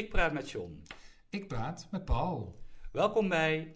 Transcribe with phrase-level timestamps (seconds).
[0.00, 0.82] Ik praat met John.
[1.30, 2.54] Ik praat met Paul.
[2.92, 3.74] Welkom bij.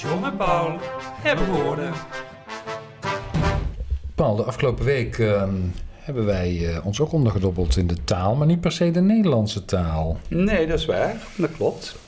[0.00, 0.78] John en Paul
[1.22, 1.92] hebben woorden.
[4.14, 5.54] Paul, de afgelopen week ehm,
[5.90, 9.64] hebben wij eh, ons ook ondergedobbeld in de taal, maar niet per se de Nederlandse
[9.64, 10.18] taal.
[10.28, 11.16] Nee, dat is waar.
[11.36, 12.05] Dat klopt.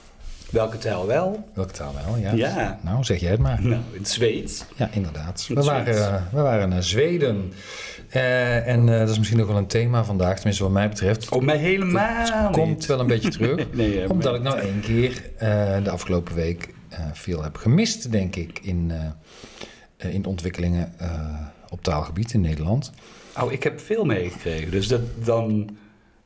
[0.50, 1.48] Welke taal wel?
[1.54, 2.16] Welke taal wel?
[2.16, 2.32] Ja.
[2.32, 2.78] Ja.
[2.82, 3.58] Nou, zeg jij het maar.
[3.62, 4.64] Nou, in het Zweeds.
[4.76, 5.46] Ja, inderdaad.
[5.48, 7.52] In We waren, eh, we waren naar Zweden.
[8.08, 11.28] Eh, en eh, dat is misschien ook wel een thema vandaag, tenminste wat mij betreft.
[11.28, 13.66] Oh, mij helemaal Het komt wel een beetje terug.
[13.72, 15.22] Nee, Omdat ik nou één keer
[15.82, 16.74] de afgelopen week
[17.12, 18.92] veel heb gemist, denk ik, in,
[19.96, 20.92] in de ontwikkelingen
[21.68, 22.92] op taalgebied in Nederland.
[23.40, 24.70] Oh, ik heb veel meegekregen.
[24.70, 25.76] Dus dat, dan...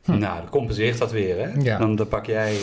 [0.04, 1.50] Nou, dan compenseert dat weer, hè?
[1.50, 1.60] Hm.
[1.60, 1.78] Ja.
[1.78, 2.56] Dan, dan pak jij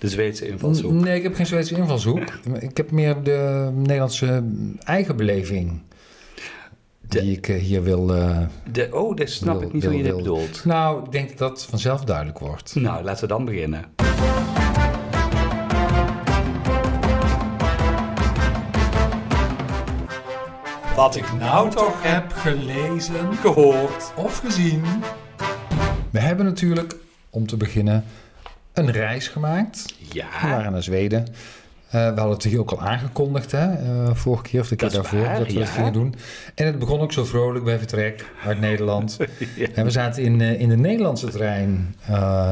[0.00, 0.92] de Zweedse invalshoek.
[0.92, 2.32] Nee, ik heb geen Zweedse invalshoek.
[2.60, 4.42] Ik heb meer de Nederlandse
[4.84, 5.82] eigen beleving.
[7.00, 8.14] De- Die ik eh, hier wil.
[8.14, 8.38] eh,
[8.72, 10.64] De, oh, dat snap Wil- ik niet wil- hoe je dit bedoelt.
[10.64, 12.74] nou, ik denk dat dat vanzelf duidelijk wordt.
[12.74, 13.84] Nou, laten we dan beginnen.
[20.96, 24.12] Wat ik nou toch heb gelezen gehoord.
[24.16, 24.82] of gezien.
[26.10, 26.96] We hebben natuurlijk,
[27.30, 28.04] om te beginnen,
[28.72, 29.94] een reis gemaakt.
[29.98, 31.26] We Ja, waren naar Zweden.
[31.90, 33.72] Eh, we hadden het hier ook al aangekondigd, hè?
[33.72, 36.14] eh, vorige keer of de keer daarvoor, waar, dat we dat gingen doen.
[36.54, 39.16] En het begon ook zo vrolijk bij vertrek uit Nederland.
[39.56, 39.68] Ja.
[39.74, 41.94] En we zaten in, eh, in de Nederlandse trein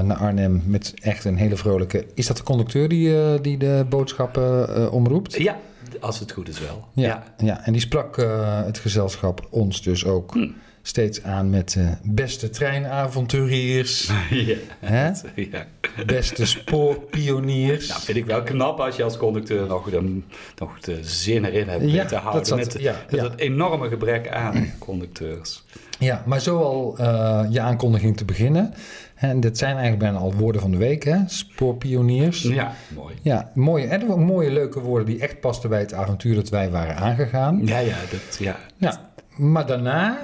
[0.02, 2.06] naar Arnhem met echt een hele vrolijke...
[2.14, 5.34] Is dat de conducteur die, die de boodschappen omroept?
[5.34, 5.58] ja,
[6.00, 6.88] als het goed is wel.
[6.92, 7.64] Ja, ja.
[7.64, 8.16] en die sprak
[8.64, 10.48] het gezelschap ons dus ook Hm.
[10.88, 14.54] Steeds aan met eh, beste treinavonturiers, Ja.
[14.80, 15.06] hè?
[15.34, 15.66] ja.
[16.06, 17.88] beste spoorpioniers.
[17.88, 20.20] Nou, vind ik wel knap als je als conducteur nog de,
[20.56, 22.48] nog de zin erin hebt Ja, te houden.
[22.48, 25.64] dat zat- met ja, enorme gebrek aan conducteurs.
[25.98, 28.74] Ja, maar zo al eh, je aankondiging te beginnen.
[29.14, 31.16] En dit zijn eigenlijk bijna al woorden van de week, hè?
[31.26, 32.42] Spoorpioniers.
[32.42, 33.14] Ja, mooi.
[33.22, 36.70] Ja, mooie, en ook mooie leuke woorden die echt pasten bij het avontuur dat wij
[36.70, 37.60] waren aangegaan.
[37.66, 38.56] Ja, ja, dat, ja.
[38.76, 40.18] Ja, maar daarna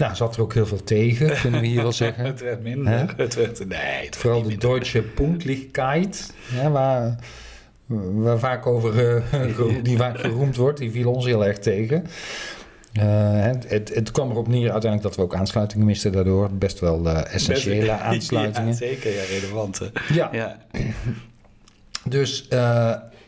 [0.00, 2.24] nou, zat er ook heel veel tegen, kunnen we hier wel zeggen.
[2.34, 3.14] Het werd minder.
[3.16, 4.56] Het werd, nee, het Vooral de.
[4.56, 7.16] Deutsche Punktlichkeit, hè, waar,
[8.12, 9.46] waar vaak over, eh,
[9.82, 12.06] die vaak geroemd wordt, die viel ons heel erg tegen.
[12.92, 16.48] Eh, het, het, het kwam erop neer uiteindelijk dat we ook aansluitingen misten daardoor.
[16.52, 18.68] Best wel eh, essentiële Best- aansluitingen.
[18.68, 19.90] Ja, zeker, ja, relevante.
[20.12, 20.56] Ja, Ja.
[22.04, 22.48] dus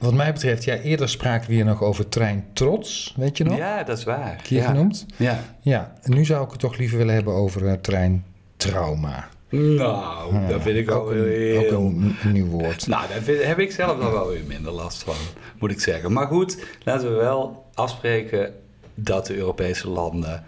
[0.02, 3.56] wat mij betreft, ja, eerder spraken we hier nog over trein trots, weet je nog?
[3.56, 4.40] ja, dat is waar.
[4.42, 4.66] Keer ja.
[4.66, 5.06] genoemd.
[5.16, 5.38] Ja.
[5.60, 8.24] Ja, en nu zou ik het toch liever willen hebben over eh, trein
[8.56, 9.28] trauma.
[9.48, 11.58] Nou, Ja, dat vind ik ook, ook een, heel...
[11.58, 12.86] ook een, een nieuw woord.
[12.86, 15.14] Nou, daar vind- heb ik zelf nog wel weer minder last van,
[15.58, 16.12] moet ik zeggen.
[16.12, 18.52] Maar goed, laten we wel afspreken
[18.94, 20.44] dat de Europese landen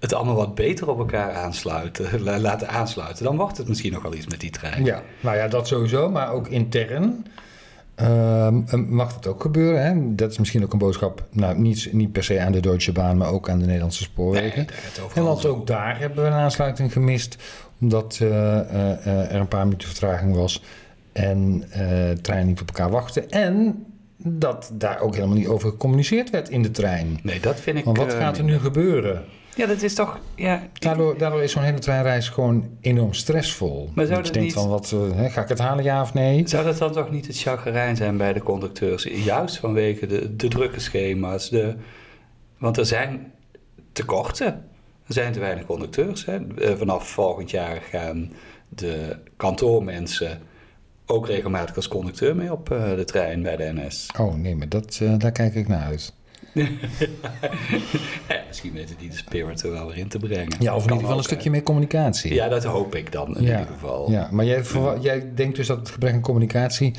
[0.00, 3.24] het allemaal wat beter op elkaar aansluiten, la- laten aansluiten.
[3.24, 4.84] Dan wordt het misschien nog wel iets met die trein.
[4.84, 7.26] Ja, nou ja, dat sowieso, maar ook intern
[7.94, 9.84] ehm, mag dat ook gebeuren.
[9.84, 10.14] Hè?
[10.14, 13.16] Dat is misschien ook een boodschap, nou niet, niet per se aan de Deutsche Bahn,
[13.16, 14.66] maar ook aan de Nederlandse spoorwegen.
[14.66, 17.36] Nee, en want ook daar hebben we een aansluiting gemist,
[17.80, 20.62] omdat eh, eh, eh, er een paar minuten vertraging was
[21.12, 23.30] en eh treinen niet op elkaar wachten.
[23.30, 23.84] En
[24.16, 27.18] dat daar ook helemaal niet over gecommuniceerd werd in de trein.
[27.22, 27.84] Nee, dat vind ik...
[27.84, 29.24] Want wat gaat er nu gebeuren?
[29.56, 30.18] Ja, dat is toch...
[30.34, 33.90] Ja, Daardoor, daardoor is zo'n hele treinreis gewoon enorm stressvol.
[33.94, 36.02] Maar zou dat je denkt niet- van, wat, eh, hè, ga ik het halen, ja
[36.02, 36.48] of nee?
[36.48, 39.02] Zou dat dan toch niet het chagrijn zijn bij de conducteurs?
[39.02, 41.50] Juist vanwege de, de drukke schema's.
[41.50, 41.74] De,
[42.58, 43.32] want er zijn
[43.92, 44.46] tekorten.
[45.06, 46.24] Er zijn te weinig conducteurs.
[46.24, 46.38] Hè.
[46.58, 48.32] Eh, Vanaf volgend jaar gaan
[48.68, 50.40] de kantoormensen
[51.06, 54.06] ook regelmatig als conducteur mee op eh, de trein bij de NS.
[54.18, 56.14] Oh nee, maar dat, daar kijk ik naar uit.
[56.52, 60.52] Ja, misschien weten die de spirit er wel weer in te brengen.
[60.60, 62.34] Ja, of in ieder geval een stukje meer communicatie.
[62.34, 64.10] Ja, dat hoop ik dan in Ja, ieder geval.
[64.10, 66.94] Ja, maar jij, verwa- jij denkt dus dat het gebrek aan communicatie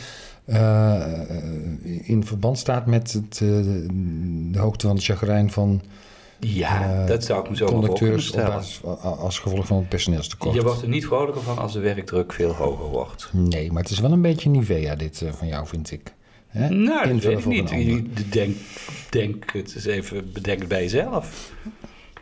[0.45, 1.01] eh,
[2.03, 3.47] in verband staat met het, eh,
[4.51, 5.81] de hoogte van het chagrijn van
[6.39, 10.55] Ja, Eh, dat zou ik me zo conducteurs op basis, als gevolg van het personeelstekort.
[10.55, 13.29] Je wordt er niet vrolijker van als de werkdruk veel hoger wordt.
[13.33, 16.13] Nee, maar het is wel een beetje Nivea dit eh, van jou, vind ik.
[16.53, 16.69] Hè?
[16.69, 17.69] Nou, dat weet ik niet.
[17.69, 18.55] Je- Denk,
[19.09, 21.51] denk het eens even, bedenk het bij jezelf.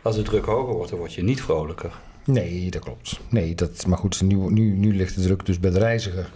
[0.02, 1.92] Als de druk hoger wordt, dan word je niet vrolijker.
[2.24, 3.20] Nee, dat klopt.
[3.28, 6.30] Nee, dat, maar goed, nu, nu, nu ligt de druk dus bij de reiziger.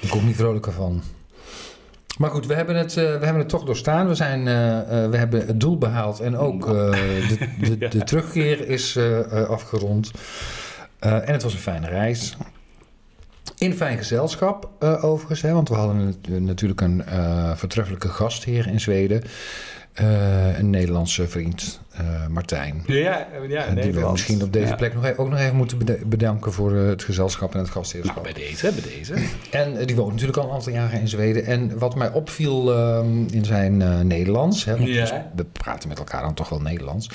[0.00, 1.02] Ik kom niet vrolijker van.
[2.18, 4.08] Maar goed, we hebben het, eh, we hebben het toch doorstaan.
[4.08, 6.72] We, zijn, eh, eh, we hebben het doel behaald en ook eh,
[7.28, 7.48] de,
[7.78, 8.98] de, de terugkeer is
[9.48, 10.10] afgerond.
[10.98, 12.36] En het was een fijne reis.
[13.58, 18.66] In fijn gezelschap eh, overigens, hè, want we hadden nat- natuurlijk een eh, vertreffelijke gastheer
[18.66, 19.22] in Zweden.
[19.94, 22.82] eh, een Nederlandse vriend, eh, Martijn.
[22.86, 24.74] Ja, ja, die we misschien op deze Ja.
[24.74, 28.22] plek nog even, ook nog even moeten bedanken voor eh, het gezelschap en het gastheerschap.
[28.22, 29.14] Nou, bij deze, bij deze.
[29.50, 31.44] En eh, die woont natuurlijk al een aantal jaren in Zweden.
[31.46, 35.00] En wat mij opviel ehm, in zijn eh, Nederlands, hè, want Ja.
[35.00, 37.08] dus we praten met elkaar dan toch wel Nederlands,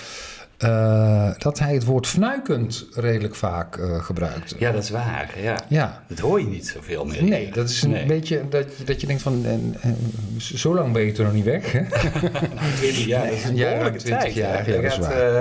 [0.60, 4.56] eh, dat hij het woord fnuikend redelijk vaak eh, gebruikt.
[4.58, 5.56] Ja, dat is waar, ja.
[5.68, 6.04] Ja.
[6.08, 7.24] Dat hoor je niet zoveel meer.
[7.24, 8.06] Nee, dat is een Nee.
[8.06, 9.96] beetje dat, je- dat je denkt van, eh, eh,
[10.38, 11.72] zo lang ben je er nog niet weg.
[11.72, 11.80] Hè?
[11.82, 14.34] Nou, 20 jaar, dat is een Ja, behoorlijke 20 tijd.
[14.36, 15.40] jaar, ja, dat gaat, eh,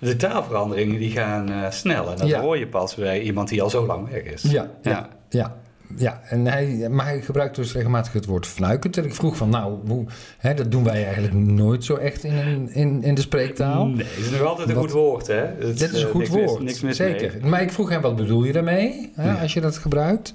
[0.00, 2.10] de taalveranderingen die gaan snel.
[2.10, 2.40] En dat Ja.
[2.40, 4.42] hoor je pas bij iemand die al zo lang weg is.
[4.42, 5.54] Ja, ja, ja.
[5.96, 6.20] Ja.
[6.24, 8.96] En hij, maar hij gebruikt dus regelmatig het woord fnuikend.
[8.96, 10.06] En ik vroeg van, nou, hoe,
[10.38, 13.86] hè, dat doen wij eigenlijk nooit zo echt in, een- in, in de spreektaal.
[13.86, 15.34] Nee, het is nog altijd een Wat- goed woord, hè?
[15.34, 17.36] Het, Dit is een eh, goed niks woord, niks mis zeker.
[17.40, 17.50] mee.
[17.50, 19.40] Maar ik vroeg hem, wat bedoel je daarmee hè, Ja.
[19.40, 20.32] als je dat gebruikt?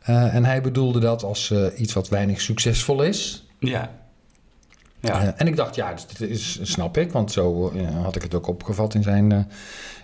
[0.00, 3.46] Eh, en hij bedoelde dat als eh, iets wat weinig succesvol is.
[3.58, 3.90] Ja.
[5.00, 5.34] Ja.
[5.36, 7.72] En ik dacht, ja, dat is, snap ik, want zo
[8.02, 9.30] had ik het ook opgevat in zijn,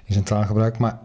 [0.04, 0.78] in zijn taalgebruik.
[0.78, 0.98] Maar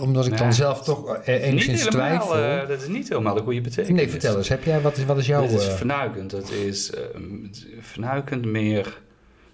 [0.00, 2.62] omdat ik dan zelf toch eh, niet enigszins helemaal, twijfel...
[2.62, 4.00] eh, dat is niet helemaal de goede betekenis.
[4.00, 5.40] nee, vertel eens, heb jij, wat, is, wat is jouw...
[5.46, 6.30] Dit is eh, vernuikend.
[6.30, 7.00] Dat is eh,
[7.80, 9.00] vernuikend meer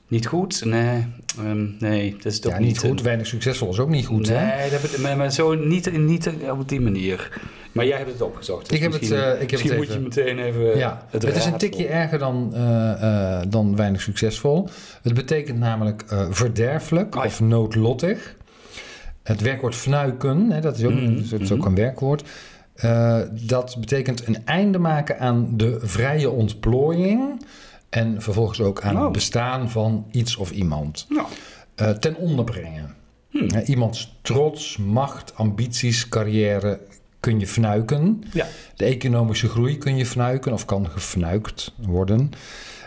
[0.08, 0.64] niet goed.
[0.64, 1.06] Nee,
[1.38, 4.28] ehm, nee dat is toch ja, niet goed, een- weinig succesvol is ook niet goed,
[4.28, 4.70] nee, hè?
[4.70, 7.40] dat maar, maar zo niet, niet op die manier.
[7.72, 8.68] Maar jij hebt het opgezocht.
[8.68, 10.78] dus Ik heb het, misschien, eh, ik heb misschien het moet even- je meteen even.
[10.78, 12.50] Ja, het, het, is een tikje erger dan,
[13.48, 14.68] dan weinig succesvol.
[15.02, 17.28] Het betekent namelijk verderfelijk Oh ja.
[17.28, 18.36] of noodlottig.
[19.24, 21.66] Het werkwoord fnuiken, hè, dat is ook, Mhm, dat is ook mhm.
[21.68, 22.22] een werkwoord.
[22.74, 27.46] Eh, dat betekent een einde maken aan de vrije ontplooiing.
[27.88, 29.02] En vervolgens ook aan Oh.
[29.02, 31.06] het bestaan van iets of iemand.
[31.08, 31.26] Nou,
[31.74, 32.94] Eh, ten onder brengen.
[33.30, 33.48] Hmm.
[33.64, 36.80] Iemands trots, macht, ambities, carrière
[37.20, 38.22] kun je fnuiken.
[38.32, 38.46] ja.
[38.76, 42.30] De economische groei kun je fnuiken of kan gefnuikt worden.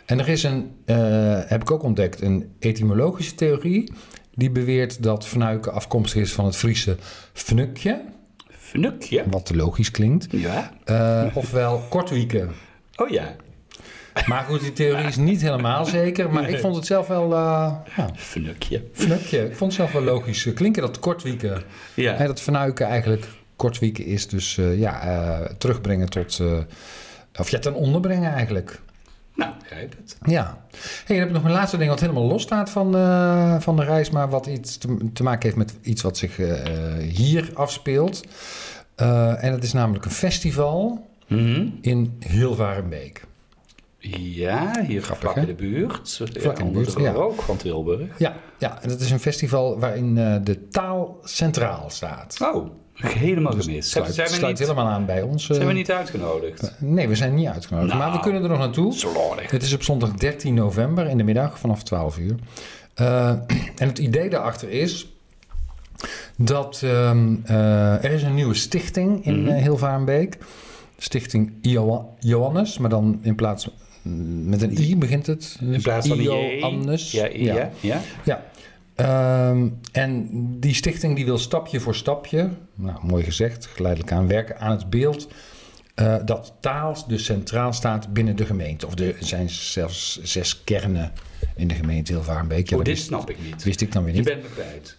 [0.05, 3.91] En er is een, eh, heb ik ook ontdekt, een etymologische theorie.
[4.37, 6.97] Die beweert dat fnuiken afkomstig is van het Friese
[7.33, 8.01] fnukje,
[8.49, 9.23] Fnukje.
[9.29, 10.27] wat logisch klinkt.
[10.31, 10.71] Ja.
[10.85, 12.51] Eh, ofwel kortwieken.
[12.95, 13.35] Oh ja.
[14.25, 16.31] Maar goed, die theorie is niet helemaal zeker.
[16.31, 18.83] Maar ik vond het zelf wel, eh ja, Fnukje.
[18.93, 19.45] fnukje.
[19.49, 21.63] Ik vond het zelf wel logisch eh, klinken dat kortwieken.
[21.93, 22.13] Ja.
[22.15, 23.25] Hè, dat fnuiken eigenlijk
[23.55, 24.27] kortwieken is.
[24.27, 26.41] Dus ja, terugbrengen tot,
[27.39, 28.79] of ja, ten onder brengen eigenlijk.
[29.37, 30.17] Nou, begrijp het.
[30.25, 30.57] Ja.
[31.05, 33.75] Hey, dan heb ik nog een laatste ding wat helemaal los staat van, eh, van
[33.75, 37.49] de reis, maar wat iets te, te maken heeft met iets wat zich eh, hier
[37.53, 38.23] afspeelt.
[38.95, 41.67] Eh, en dat is namelijk een festival Mhm.
[41.81, 43.25] in Hilvarenbeek.
[43.99, 46.21] Ja, hier Grappig, vlak in de buurt.
[46.33, 47.11] Vlak in de buurt, ja.
[47.11, 48.19] rook van Tilburg.
[48.19, 52.37] Ja, ja, en dat is een festival waarin de taal centraal staat.
[52.41, 53.67] Oh, helemaal gemist.
[53.73, 55.49] Dus Sluit, zijn, we sluit niet, helemaal aan bij ons.
[55.49, 56.73] eh, zijn we niet uitgenodigd?
[56.79, 58.03] Nee, we zijn niet uitgenodigd, Nou.
[58.05, 58.93] maar we kunnen er nog naartoe.
[58.93, 59.51] Slordig.
[59.51, 62.35] Het is op zondag 13 november in de middag vanaf 12 uur.
[62.93, 63.29] Eh,
[63.81, 65.11] en het idee daarachter is
[66.37, 69.49] dat ehm, eh, er is een nieuwe stichting in Mhm.
[69.51, 70.37] eh, Hilvarenbeek.
[70.97, 73.69] Stichting Ioa- Johannes, maar dan in plaats
[74.01, 75.57] mm, met een i begint het.
[75.61, 76.21] In plaats van.
[76.21, 77.11] Johannes.
[77.11, 78.01] Ja, ja, ja.
[78.23, 78.43] ja.
[78.97, 80.27] Ehm, en
[80.59, 84.89] die stichting die wil stapje voor stapje, nou mooi gezegd, geleidelijk aan werken aan het
[84.89, 85.27] beeld
[85.95, 88.85] eh, dat taal dus centraal staat binnen de gemeente.
[88.87, 91.11] Of er zijn zelfs zes kernen
[91.55, 92.69] in de gemeente Hilvarenbeek.
[92.69, 93.63] Ja, Oh, dat dit wist, snap ik niet.
[93.63, 94.27] wist ik dan weer Je niet.
[94.29, 94.97] bent me kwijt.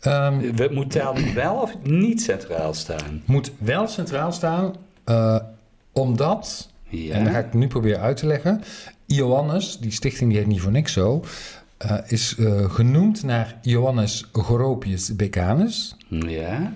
[0.00, 3.22] Ehm, We moet taal wel of niet centraal staan?
[3.24, 5.36] moet wel centraal staan, eh,
[5.92, 7.14] omdat, Ja.
[7.14, 8.62] en dat ga ik nu proberen uit te leggen,
[9.06, 11.24] Ioannes, die stichting die heet niet voor niks zo,
[11.78, 15.96] eh, is eh, genoemd naar Ioannes Goropius Becanus.
[16.08, 16.72] Ja.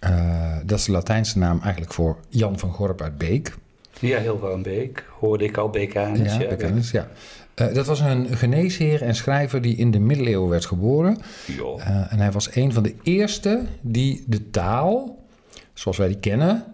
[0.00, 3.54] Eh, dat is de Latijnse naam eigenlijk voor Jan van Gorp uit Beek.
[4.00, 5.04] Ja, heel van Beek.
[5.18, 6.32] Hoorde ik al Bekanus.
[6.34, 7.08] ja, Ja, Becanus, ja.
[7.54, 11.18] Dat was een geneesheer en schrijver die in de middeleeuwen werd geboren.
[11.78, 15.18] Eh, en hij was een van de eerste die de taal,
[15.74, 16.64] zoals wij die kennen,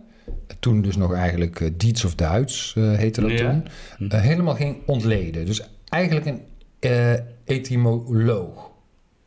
[0.59, 3.63] toen dus nog eigenlijk Diets of Duits heette dat Ja.
[3.99, 5.47] toen, eh, helemaal ging ontleden.
[5.47, 6.41] Dus eigenlijk een
[7.47, 8.71] etymoloog.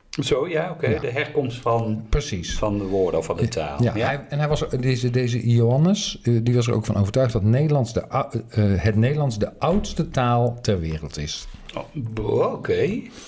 [0.10, 0.88] Zo, ja, oké.
[0.88, 1.00] Ja.
[1.00, 2.58] De herkomst van, Precies.
[2.58, 3.84] van de woorden of van de taal.
[3.84, 7.34] Ja, Hij, en hij was, deze, deze Ioannes, eh, die was er ook van overtuigd
[7.34, 11.48] dat Nederlands de, ou- eh, het Nederlands de oudste taal ter wereld is.
[11.76, 12.74] Oh, Oké.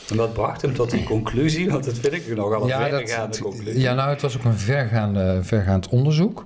[0.10, 1.70] En wat bracht hem tot die conclusie?
[1.72, 3.80] Want dat vind ik nogal een verregaande conclusie.
[3.82, 6.46] ja, nou, het was ook een vergaande, vergaand onderzoek.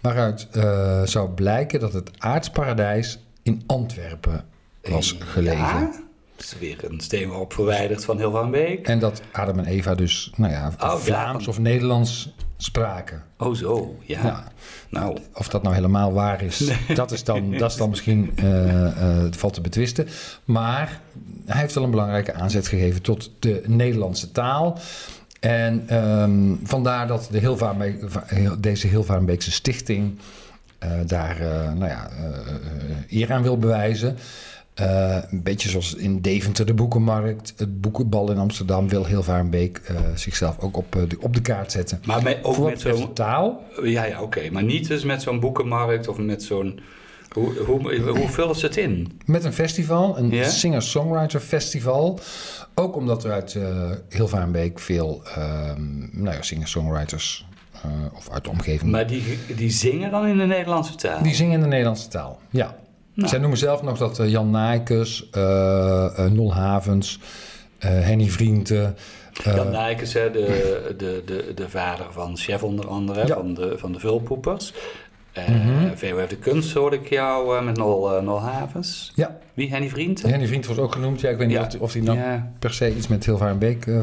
[0.00, 4.44] Waaruit eh, zou blijken dat het aardsparadijs in Antwerpen
[4.82, 5.56] was gelegen.
[5.58, 5.90] Ja,
[6.38, 8.86] is weer een steenworp verwijderd van heel van Beek.
[8.88, 13.22] En dat Adam en Eva dus, nou ja, Oh, Vlaams of Nederlands spraken.
[13.38, 14.22] Oh zo, ja.
[14.22, 14.44] Ja.
[14.90, 19.22] Nou, Of dat nou helemaal waar is, dat, is dan, dat is dan misschien eh,
[19.22, 20.08] het valt te betwisten.
[20.44, 21.00] Maar
[21.46, 24.78] hij heeft wel een belangrijke aanzet gegeven tot de Nederlandse taal.
[25.40, 28.04] En ehm, vandaar dat de Hilvarenbeek,
[28.58, 30.18] deze Hilvarenbeekse stichting
[30.78, 31.36] eh, daar
[31.74, 32.10] nou ja,
[33.08, 34.16] eer aan wil bewijzen.
[34.76, 39.96] Eh, een beetje zoals in Deventer de boekenmarkt, het boekenbal in Amsterdam wil Hilvarenbeek eh
[40.14, 42.00] zichzelf ook op, eh, de, op de kaart zetten.
[42.06, 43.12] maar met, ook Voor met zo'n...
[43.12, 44.50] taal, Ja, ja, oké.
[44.50, 46.80] Maar niet dus met zo'n boekenmarkt of met zo'n...
[47.28, 49.20] Hoe, hoe, hoe vullen ze het in?
[49.24, 52.20] Met een festival, een singer-songwriter festival.
[52.74, 57.46] Ook omdat er uit uh, Hilvarenbeek veel ehm, nou ja, singer-songwriters
[57.86, 58.90] uh, of uit de omgeving...
[58.90, 61.22] Maar die, die zingen dan in de Nederlandse taal?
[61.22, 62.76] Die zingen in de Nederlandse taal, ja.
[63.16, 63.28] Nou.
[63.28, 67.18] Zij noemen zelf nog dat uh, Jan Nijkes, uh, Nol Havens,
[67.78, 68.96] Henny Vrienden...
[69.44, 73.34] Jan Nijkes, hè, de, de, de, de vader van Chef onder andere, Ja.
[73.34, 74.72] van, de, van de Vulpoepers.
[75.38, 79.12] Uh, mm VOF de Kunst hoorde ik jou uh, met Nol, uh, Nol Havens.
[79.14, 79.38] Ja.
[79.54, 79.70] Wie?
[79.70, 80.30] Henny Vrienden?
[80.30, 81.20] Henny Vriend was ook genoemd.
[81.20, 81.64] Ja, ik weet niet Ja.
[81.64, 82.52] of, of hij nou Ja.
[82.58, 84.00] per se iets met Hilvarenbeek uh,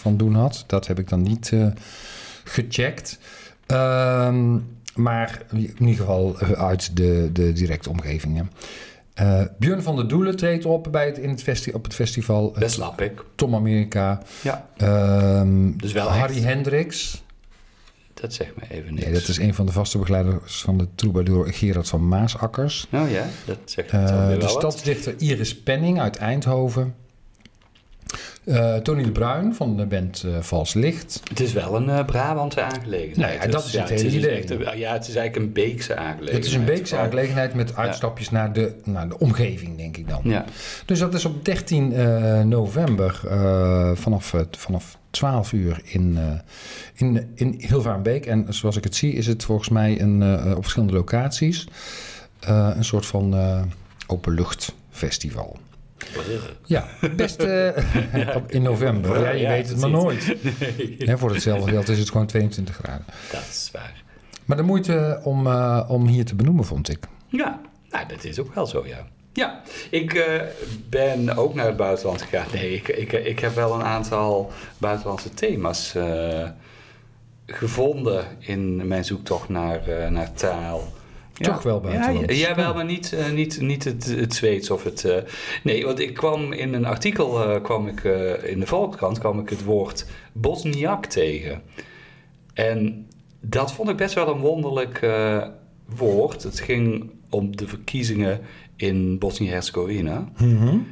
[0.00, 0.64] van doen had.
[0.66, 1.66] Dat heb ik dan niet uh,
[2.44, 3.18] gecheckt.
[3.66, 4.58] Ehm,
[4.96, 8.50] maar in ieder geval uit de, de directe omgevingen.
[9.20, 12.52] Uh, Björn van der Doelen treedt op bij het, in het festi op het festival.
[12.58, 13.24] Dat snap ik.
[13.34, 14.22] Tom Amerika.
[14.42, 14.68] Ja.
[15.40, 16.44] Um, Dus wel Harry echt.
[16.44, 17.24] Hendricks.
[18.14, 19.04] Dat zegt me even niks.
[19.04, 22.86] Nee, dat is een van de vaste begeleiders van de troubadour Gerard van Maasakkers.
[22.92, 24.50] Oh ja, dat zegt het uh, de wel wat.
[24.50, 26.94] stadsdichter Iris Penning uit Eindhoven.
[28.46, 31.20] Uh, Tony de Bruin van de band uh, Vals Licht.
[31.28, 33.42] Het is wel een uh, Brabantse aangelegenheid.
[33.42, 34.50] Ja, dat is het hele is idee.
[34.50, 36.36] Een- ja, het is eigenlijk een Beekse aangelegenheid.
[36.36, 40.20] Het is een Beekse aangelegenheid met uitstapjes naar, de, naar de omgeving, denk ik dan.
[40.24, 40.44] Ja.
[40.84, 43.20] Dus dat is op 13 uh, november
[43.94, 46.18] vanaf, vanaf 12 uur in,
[46.94, 48.26] in, in Hilvarenbeek.
[48.26, 50.22] En zoals ik het zie is het volgens mij een,
[50.56, 51.68] op verschillende locaties
[52.40, 53.34] een soort van
[54.06, 55.56] openluchtfestival.
[56.64, 56.86] Ja,
[57.16, 57.68] best uh,
[58.46, 59.20] in november.
[59.20, 60.34] Ja, je Ja, weet het maar nooit.
[61.06, 63.04] Nee, voor hetzelfde geld is het gewoon 22 graden.
[63.30, 64.04] dat is waar.
[64.44, 66.98] Maar de moeite om, uh, om hier te benoemen, vond ik.
[67.28, 67.60] Ja,
[67.90, 69.06] nou, dat is ook wel zo, ja.
[69.32, 69.60] Ja,
[69.90, 70.42] ik uh,
[70.88, 72.46] ben ook naar het buitenland gegaan.
[72.52, 76.48] Nee, ik, ik, ik heb wel een aantal buitenlandse thema's uh,
[77.46, 80.92] gevonden in mijn zoektocht naar, uh, naar taal.
[81.40, 82.30] Toch wel buitenland.
[82.30, 85.04] Ja, ja, wel, maar niet, uh, niet, niet het, het Zweeds of het...
[85.04, 85.16] Uh,
[85.62, 88.04] nee, want ik kwam in een artikel, uh, kwam ik,
[88.42, 91.62] in de Volkskrant, kwam ik het woord Bosniak tegen.
[92.54, 93.06] En
[93.40, 95.06] dat vond ik best wel een wonderlijk
[95.96, 96.42] woord.
[96.42, 98.40] Het ging om de verkiezingen
[98.76, 100.28] in Bosnië-Herzegovina.
[100.38, 100.86] Mm -hmm.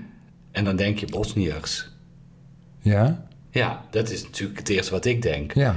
[0.51, 1.89] En dan denk je Bosniërs.
[2.81, 3.27] Ja?
[3.51, 5.55] Ja, dat is natuurlijk het eerste wat ik denk.
[5.55, 5.77] Ja.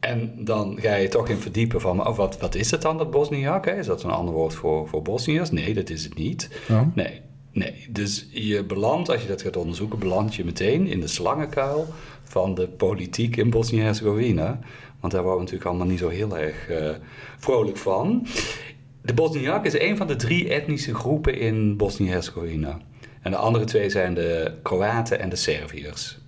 [0.00, 3.10] En dan ga je toch in verdiepen van, oh, wat, wat is het dan, dat
[3.10, 3.64] Bosniak?
[3.64, 3.78] Hè?
[3.78, 5.50] Is dat een ander woord voor, voor Bosniërs?
[5.50, 6.50] Nee, dat is het niet.
[6.94, 7.20] Nee,
[7.52, 7.86] nee.
[7.90, 11.86] Dus je belandt, als je dat gaat onderzoeken, beland je meteen in de slangenkuil
[12.22, 14.58] van de politiek in Bosnië-Herzegovina.
[15.00, 16.90] Want daar waren we natuurlijk allemaal niet zo heel erg uh,
[17.38, 18.26] vrolijk van.
[19.02, 22.78] De Bosniak is een van de drie etnische groepen in Bosnië-Herzegovina.
[23.22, 26.18] En de andere twee zijn de Kroaten en de Serviërs.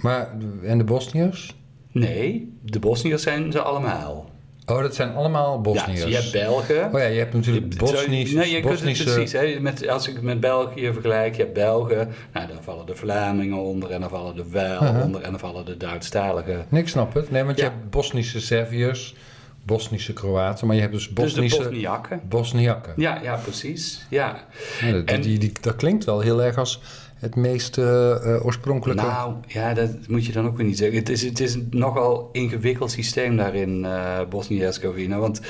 [0.00, 1.54] Maar, en de Bosniërs?
[1.94, 4.30] Nee, de Bosniërs zijn ze allemaal.
[4.66, 6.00] Oh, dat zijn allemaal Bosniërs.
[6.00, 6.84] Ja, je hebt Belgen.
[6.92, 8.32] Oh ja, je hebt natuurlijk Bosnisch.
[8.32, 9.04] Nee, je Bosnische...
[9.04, 9.54] kunt het precies.
[9.54, 12.12] Hè, met, als ik met België vergelijk, je hebt Belgen.
[12.32, 15.04] Nou, dan vallen de Vlamingen onder en dan vallen de Wel uh -huh.
[15.04, 16.66] onder en dan vallen de Duitsstaligen.
[16.68, 17.30] Nee, ik snap het.
[17.30, 17.64] Nee, want ja.
[17.64, 19.14] je hebt Bosnische Serviërs,
[19.62, 21.58] Bosnische Kroaten, maar je hebt dus Bosnische...
[21.58, 22.20] Dus Bosniakken.
[22.28, 22.92] Bosniakken.
[22.96, 24.06] Ja, ja, precies.
[24.10, 24.44] Ja.
[24.80, 26.80] ja dat, en, die, die, dat klinkt wel heel erg als
[27.24, 29.02] het meest uh, uh, oorspronkelijke.
[29.02, 30.98] Nou, ja, dat moet je dan ook weer niet zeggen.
[30.98, 35.18] Het is, het is een nogal ingewikkeld systeem daar in uh, Bosnië-Herzegovina.
[35.18, 35.40] Want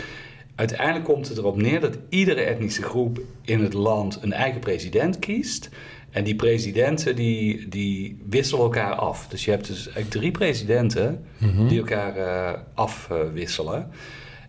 [0.54, 5.18] uiteindelijk komt het erop neer dat iedere etnische groep in het land een eigen president
[5.18, 5.68] kiest.
[6.10, 9.28] En die presidenten die, die wisselen elkaar af.
[9.28, 11.68] Dus je hebt dus eigenlijk drie presidenten mm -hmm.
[11.68, 13.90] die elkaar uh, afwisselen.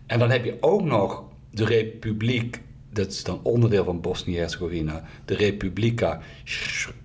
[0.06, 2.60] en dan heb je ook nog de republiek
[2.96, 5.02] dat is dan onderdeel van Bosnië-Herzegovina.
[5.24, 6.20] De Republika,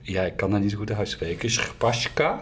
[0.01, 2.41] ja, ik kan dat niet zo goed uitspreken, Srpska.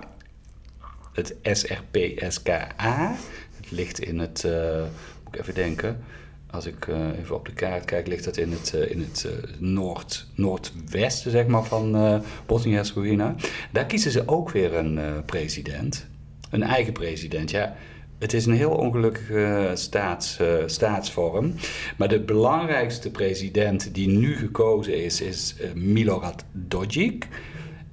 [1.14, 3.16] Het S-R-P-S-K-A.
[3.56, 4.82] Het ligt in het, uh,
[5.24, 6.04] moet ik even denken,
[6.52, 9.28] als ik uh, even op de kaart kijk, ligt dat in het, uh, in het
[9.60, 13.36] noord, noordwesten zeg maar, van Bosnië-Herzegovina.
[13.72, 16.08] Daar kiezen ze ook weer een president.
[16.50, 17.76] Een eigen president, ja.
[18.20, 21.54] Het is een heel ongelukkige staats, uh, staatsvorm.
[21.98, 27.28] Maar de belangrijkste president die nu gekozen is, is uh, Milorad Dodik.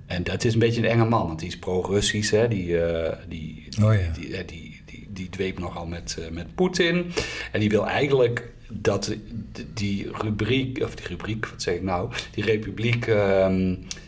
[0.06, 2.30] En dat is een beetje een enge man, want die is pro-Russisch.
[2.30, 2.48] Hè?
[2.48, 4.12] Die, uh, die, oh ja.
[4.20, 7.06] die, die, die, die dweept nogal met, eh, met Poetin.
[7.52, 9.16] En die wil eigenlijk dat
[9.74, 13.10] die rubriek, of die rubriek, wat zeg ik nou, die republiek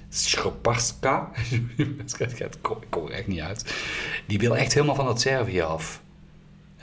[0.09, 1.31] Schroparska,
[2.39, 3.75] ik kom ik kom er echt niet uit,
[4.27, 6.03] die wil echt helemaal van dat Servië af.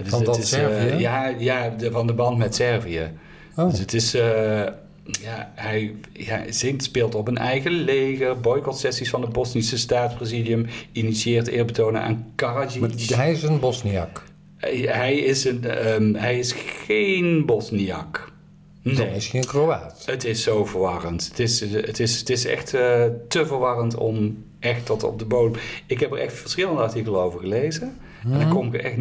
[0.03, 1.01] Van het dat is, eh, Servië?
[1.01, 3.11] ja, ja de, van de band met Servië.
[3.55, 3.69] Oh.
[3.69, 4.63] Dus het is, eh,
[5.03, 10.65] ja, hij, ja, zingt, speelt op een eigen leger, boycott sessies van het Bosnische staatspresidium,
[10.91, 12.81] initieert eerbetonen aan Karadzic.
[12.81, 14.23] Maar hij is een Bosniak.
[14.57, 18.33] Hij, hij is een, ehm, hij is geen Bosniak.
[18.81, 19.15] Nee.
[19.15, 20.03] is hij een Kroaat.
[20.05, 21.27] Het is zo verwarrend.
[21.27, 25.25] Het is, het is, het is echt eh, te verwarrend om echt tot op de
[25.25, 25.61] bodem.
[25.85, 27.97] Ik heb er echt verschillende artikelen over gelezen.
[28.31, 28.97] En dan kom ik er echt.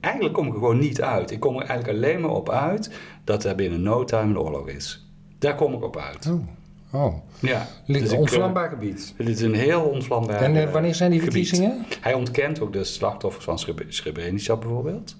[0.00, 1.30] Eigenlijk kom ik er gewoon niet uit.
[1.30, 2.90] Ik kom er eigenlijk alleen maar op uit
[3.24, 5.06] dat er binnen no time een oorlog is.
[5.38, 6.26] Daar kom ik op uit.
[6.30, 7.04] Oh.
[7.04, 7.14] oh.
[7.40, 7.68] Ja.
[7.86, 9.14] Ligt Dus een ik, onvlambaar gebied.
[9.18, 10.42] eh, Het is een heel onvlambaar.
[10.42, 11.48] En eh, eh, wanneer zijn die gebied.
[11.48, 11.84] verkiezingen?
[12.00, 15.16] Hij ontkent ook de slachtoffers van Sreb- Srebrenica bijvoorbeeld.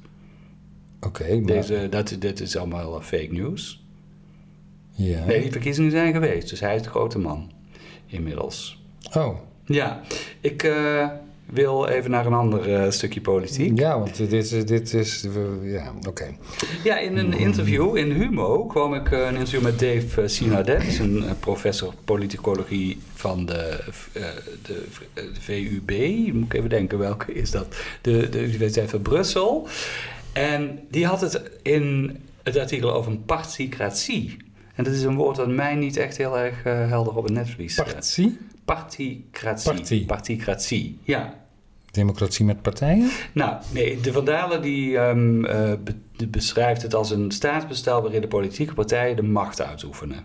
[1.01, 1.53] Oké, maar...
[1.53, 3.85] Deze, dat, dit is allemaal eh, fake news.
[4.91, 5.25] Ja.
[5.25, 7.51] Nee, die verkiezingen zijn geweest, dus hij is de grote man
[8.07, 8.83] inmiddels.
[9.17, 9.39] Oh.
[9.65, 10.01] Ja,
[10.41, 11.09] ik eh,
[11.47, 13.79] wil even naar een ander eh, stukje politiek.
[13.79, 14.49] Ja, want dit is...
[14.65, 15.27] Dit is
[15.63, 16.37] ja, oké.
[16.85, 20.99] Ja, in een interview in Humo kwam ik eh, een interview met Dave uh, Sinadet,
[20.99, 23.81] een eh, professor politicologie van de,
[24.13, 24.23] eh,
[24.63, 24.85] de,
[25.15, 25.91] de VUB.
[26.33, 27.77] Moet ik even denken, welke is dat?
[28.01, 29.69] De, de Universiteit van Brussel.
[30.33, 34.37] En die had het in het artikel over een particratie.
[34.75, 37.33] En dat is een woord dat mij niet echt heel erg eh, helder op het
[37.33, 37.75] netvlies.
[37.75, 38.39] Partie?
[38.65, 40.05] Particratie.
[40.07, 41.43] Particratie, ja.
[41.91, 43.11] Democratie met partijen?
[43.33, 48.21] Nou, nee, de Vandalen die ehm, eh, be- die beschrijft het als een staatsbestel waarin
[48.21, 50.25] de politieke partijen de macht uitoefenen.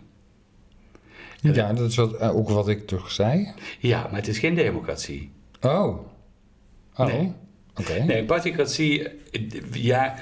[1.42, 1.74] Ja.
[1.74, 3.54] Dat is wat, eh, ook wat ik toch zei.
[3.80, 5.32] Ja, maar het is geen democratie.
[5.62, 5.98] Oh.
[6.96, 7.06] Oh.
[7.06, 7.32] Nee.
[7.76, 8.04] Oké.
[8.04, 9.08] Nee, particratie,
[9.72, 10.16] ja,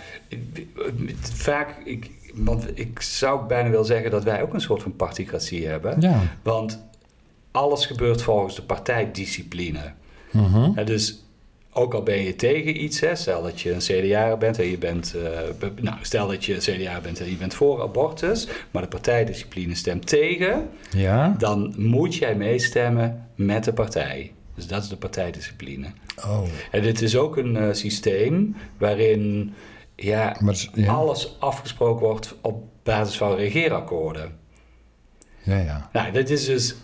[1.20, 5.68] vaak, ik, want ik zou bijna wel zeggen dat wij ook een soort van particratie
[5.68, 6.02] hebben.
[6.02, 6.22] Ja.
[6.44, 6.87] Want
[7.58, 9.92] alles gebeurt volgens de partijdiscipline.
[10.32, 10.72] Mhm.
[10.76, 11.24] Ja, dus
[11.74, 14.78] ook al ben je tegen iets, hè, stel dat je een CDA bent en je
[14.78, 18.88] bent, eh, nou, stel dat je CDA bent en je bent voor abortus, maar de
[18.88, 21.36] partijdiscipline stemt tegen, Ja.
[21.38, 24.32] dan moet jij meestemmen met de partij.
[24.56, 25.88] Dus dat is de partijdiscipline.
[26.26, 26.42] Oh.
[26.72, 29.54] En dit is ook een eh, systeem waarin
[29.96, 30.94] ja, Maar, ja.
[30.94, 34.38] alles afgesproken wordt op basis van regeerakkoorden.
[35.44, 35.90] Ja, ja.
[35.94, 36.76] Nou, dit is dus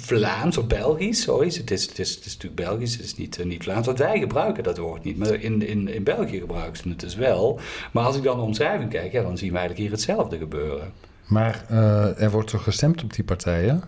[0.00, 1.46] Vlaams of Belgisch, sorry.
[1.46, 3.86] Het is, het is, het is natuurlijk Belgisch, het is niet, eh, niet Vlaams.
[3.86, 7.14] Want wij gebruiken dat woord niet, maar in, in, in België gebruiken ze het dus
[7.14, 7.60] wel.
[7.92, 10.92] Maar als ik dan de omschrijving kijk, ja, dan zien we eigenlijk hier hetzelfde gebeuren.
[11.26, 13.82] Maar eh, er wordt toch gestemd op die partijen?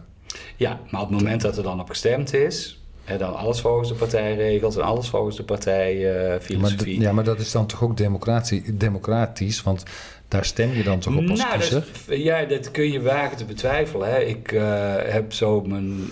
[0.57, 3.88] Ja, maar op het moment dat er dan op gestemd is, hè, dan alles volgens
[3.88, 6.99] de partijregels en alles volgens de partijfilosofie.
[6.99, 9.62] d- ja, maar dat is dan toch ook democratie, democratisch?
[9.62, 9.83] Want
[10.29, 11.85] daar stem je dan toch op als nou, kiezer?
[12.09, 14.11] ja, dat kun je wagen te betwijfelen.
[14.11, 14.19] Hè.
[14.21, 16.11] Ik eh, heb zo mijn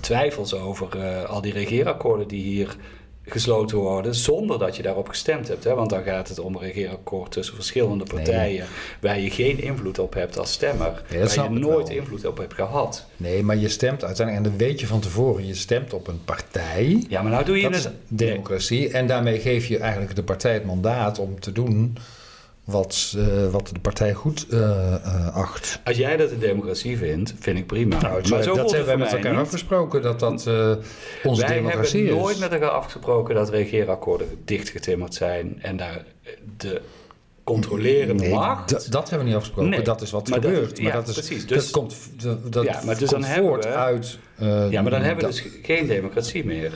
[0.00, 2.76] twijfels over eh, al die regeerakkoorden die hier
[3.30, 5.64] gesloten worden, zonder dat je daarop gestemd hebt.
[5.64, 5.74] Hè.
[5.74, 8.66] Want dan gaat het om een regeerakkoord tussen verschillende partijen,
[9.00, 11.96] waar je geen invloed op hebt als stemmer, dat waar je nooit wel.
[11.96, 13.06] invloed op hebt gehad.
[13.16, 16.24] Nee, maar je stemt uiteindelijk, en dat weet je van tevoren, je stemt op een
[16.24, 17.04] partij.
[17.08, 17.84] Ja, maar nou doe je Dat het.
[17.84, 18.90] is democratie.
[18.90, 21.96] En daarmee geef je eigenlijk de partij het mandaat om te doen
[22.68, 25.80] wat, eh, wat de partij goed eh, eh, acht.
[25.84, 28.00] Als jij dat een democratie vindt, vind ik prima.
[28.00, 29.40] Nou, maar zo dat hebben wij voor met elkaar niet.
[29.40, 30.80] afgesproken, dat dat onze
[31.22, 32.22] Wij democratie hebben is.
[32.22, 36.04] nooit met elkaar afgesproken dat regeerakkoorden dichtgetimmerd zijn en daar
[36.56, 36.80] de
[37.44, 38.92] controlerende Nee, macht.
[38.92, 39.70] dat hebben we niet afgesproken.
[39.70, 40.76] Nee, dat is wat maar dat- gebeurt.
[40.78, 41.46] ja, maar dat, is, precies.
[41.46, 41.96] Dus- dat komt,
[42.52, 44.18] dat, Ja, maar dus komt dan hebben voort we- uit...
[44.70, 46.72] ja, maar dan hebben we dus geen democratie meer.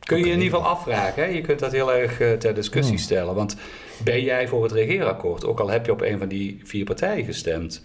[0.00, 0.32] Kun je Oké.
[0.32, 1.22] in ieder geval afvragen.
[1.22, 1.28] Hè?
[1.28, 3.04] Je kunt dat heel erg ter discussie Hmm.
[3.04, 3.34] stellen.
[3.34, 3.56] Want
[4.04, 7.24] ben jij voor het regeerakkoord, ook al heb je op een van die vier partijen
[7.24, 7.82] gestemd?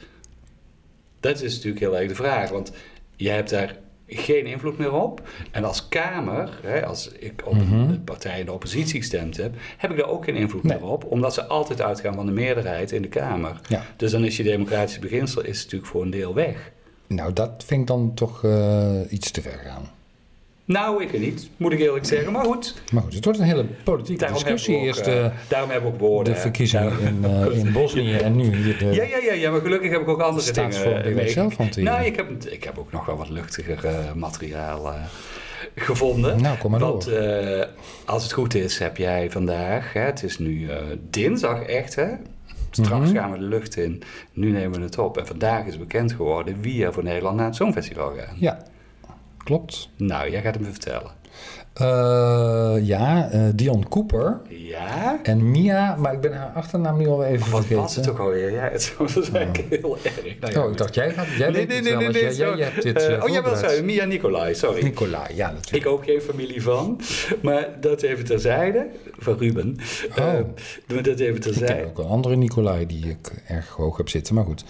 [1.19, 2.49] Dat is natuurlijk heel erg de vraag.
[2.49, 2.71] Want
[3.15, 3.75] je hebt daar
[4.07, 5.27] geen invloed meer op.
[5.51, 7.73] En als Kamer, hè, als ik op Mhm.
[7.73, 10.77] een partij in de oppositie gestemd heb, heb ik daar ook geen invloed Nee.
[10.79, 11.05] meer op.
[11.11, 13.59] Omdat ze altijd uitgaan van de meerderheid in de Kamer.
[13.69, 13.85] Ja.
[13.97, 16.71] Dus dan is je democratische beginsel is natuurlijk voor een deel weg.
[17.07, 19.89] Nou, dat vind ik dan toch eh, iets te ver gaan.
[20.65, 22.31] Nou, ik er niet, moet ik eerlijk zeggen.
[22.31, 24.75] Maar goed, Maar goed, het wordt een hele politieke daarom discussie.
[24.77, 26.33] ook, Eerst eh, eh, daarom hebben we ook woorden.
[26.33, 28.85] de verkiezingen in, eh, in Bosnië en nu hier de...
[28.85, 31.83] Ja, ja, ja, ja, maar gelukkig heb ik ook andere dingen die mee- zelf hanteren.
[31.83, 33.81] Nou, ik heb, ik heb ook nog wel wat luchtiger
[34.15, 34.93] materiaal
[35.75, 36.41] gevonden.
[36.41, 37.67] Nou, kom maar Want door.
[38.05, 40.69] als het goed is, heb jij vandaag, hè, het is nu
[41.09, 42.07] dinsdag echt, hè?
[42.71, 43.15] Straks Mhm.
[43.17, 44.03] gaan we de lucht in.
[44.33, 45.17] Nu nemen we het op.
[45.17, 48.35] En vandaag is bekend geworden wie er voor Nederland naar het Songfestival gaan.
[48.39, 48.57] Ja,
[49.43, 49.89] klopt.
[49.97, 51.11] Nou, jij gaat het me vertellen.
[51.73, 55.19] Eh, ja, eh, Dion Cooper Ja?
[55.23, 57.81] en Mia, maar ik ben haar achternaam nu al even Of wat vergeten.
[57.83, 58.51] was het ook alweer?
[58.51, 60.39] Ja, het was eigenlijk heel erg.
[60.39, 62.55] Nou ja, Oh, ik dacht, jij gaat, jij nee, nee, nee, wel, nee, nee, jij,
[62.57, 64.83] hebt dit Eh, oh, jij zei Mia Nicolai, sorry.
[64.83, 65.85] Nicolai, ja natuurlijk.
[65.85, 67.01] Ik ook geen familie van,
[67.41, 68.87] maar dat even terzijde.
[69.17, 69.77] Van Ruben.
[70.19, 70.33] Oh.
[70.87, 71.85] Dat even Ik ken terzijde.
[71.85, 74.63] ook een andere Nicolai die ik erg hoog heb zitten, maar goed.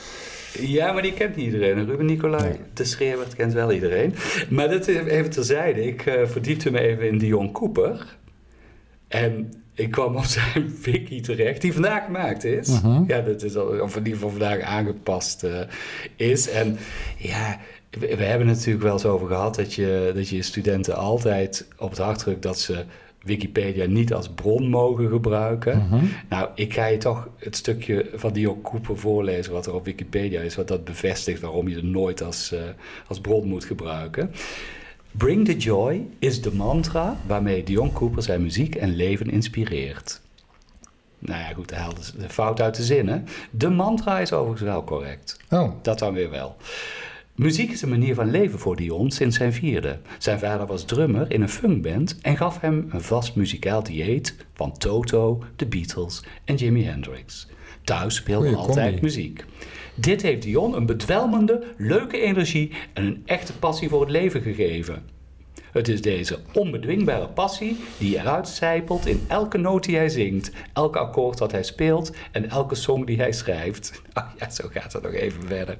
[0.59, 1.85] Ja, maar die kent niet iedereen.
[1.85, 2.57] Ruben Nicolai, Nee.
[2.73, 4.13] de schreeuwert, kent wel iedereen.
[4.49, 5.85] Maar dat even terzijde.
[5.85, 8.17] Ik eh, verdiepte me even in Dion Cooper.
[9.07, 12.67] En ik kwam op zijn wiki terecht, die vandaag gemaakt is.
[12.81, 13.03] Mhm.
[13.07, 15.59] Ja, dat is al, of in ieder geval vandaag aangepast eh,
[16.15, 16.49] is.
[16.49, 16.77] En
[17.17, 17.59] ja,
[17.99, 21.67] we, we hebben het natuurlijk wel eens over gehad dat je, dat je studenten altijd
[21.77, 22.83] op het hart drukt dat ze
[23.23, 25.77] Wikipedia niet als bron mogen gebruiken.
[25.77, 26.05] Mhm.
[26.29, 30.41] Nou, ik ga je toch het stukje van Dion Cooper voorlezen wat er op Wikipedia
[30.41, 32.59] is, wat dat bevestigt waarom je het nooit als, eh,
[33.07, 34.31] als bron moet gebruiken.
[35.11, 40.21] Bring the joy is de mantra waarmee Dion Cooper zijn muziek en leven inspireert.
[41.19, 43.17] Nou ja, goed, hij haalde de fout uit de zin, hè?
[43.51, 45.37] De mantra is overigens wel correct.
[45.49, 46.55] Oh, Dat dan weer wel.
[47.35, 49.99] Muziek is een manier van leven voor Dion sinds zijn vierde.
[50.17, 54.77] Zijn vader was drummer in een funkband en gaf hem een vast muzikaal dieet van
[54.77, 57.47] Toto, The Beatles en Jimi Hendrix.
[57.83, 59.01] Thuis speelde Goeie altijd combi.
[59.01, 59.45] muziek.
[59.95, 65.03] Dit heeft Dion een bedwelmende, leuke energie en een echte passie voor het leven gegeven.
[65.73, 70.95] Het is deze onbedwingbare passie die eruit zijpelt in elke noot die hij zingt, elk
[70.95, 73.91] akkoord dat hij speelt en elke song die hij schrijft.
[74.13, 75.77] Ah ja, zo gaat het nog even verder.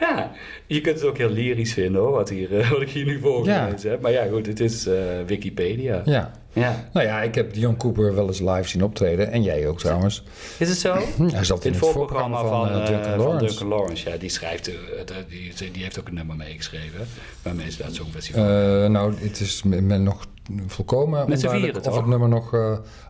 [0.00, 0.32] Ja,
[0.66, 3.20] je kunt het ook heel lyrisch vinden hoor, wat, hier, eh, wat ik hier nu
[3.20, 4.00] voorgelezen heb.
[4.00, 4.94] Maar ja, goed, het is eh,
[5.26, 6.02] Wikipedia.
[6.04, 6.32] ja.
[6.52, 6.88] Ja.
[6.92, 9.30] Nou ja, ik heb Dion Cooper wel eens live zien optreden.
[9.32, 10.22] En jij ook trouwens.
[10.58, 10.94] Is het zo?
[11.32, 13.46] Hij zat in het het voorprogramma van, eh, eh, Duncan van Lawrence.
[13.46, 14.10] Duncan Lawrence.
[14.10, 17.06] Ja, die schrijft, eh, het, die, die heeft ook een nummer meegeschreven.
[17.42, 18.42] Waarmee ze dat Songfestival.
[18.42, 20.26] Eh, nou, het is me, me nog
[20.66, 22.54] volkomen Met onduidelijk vieren, of het nummer nog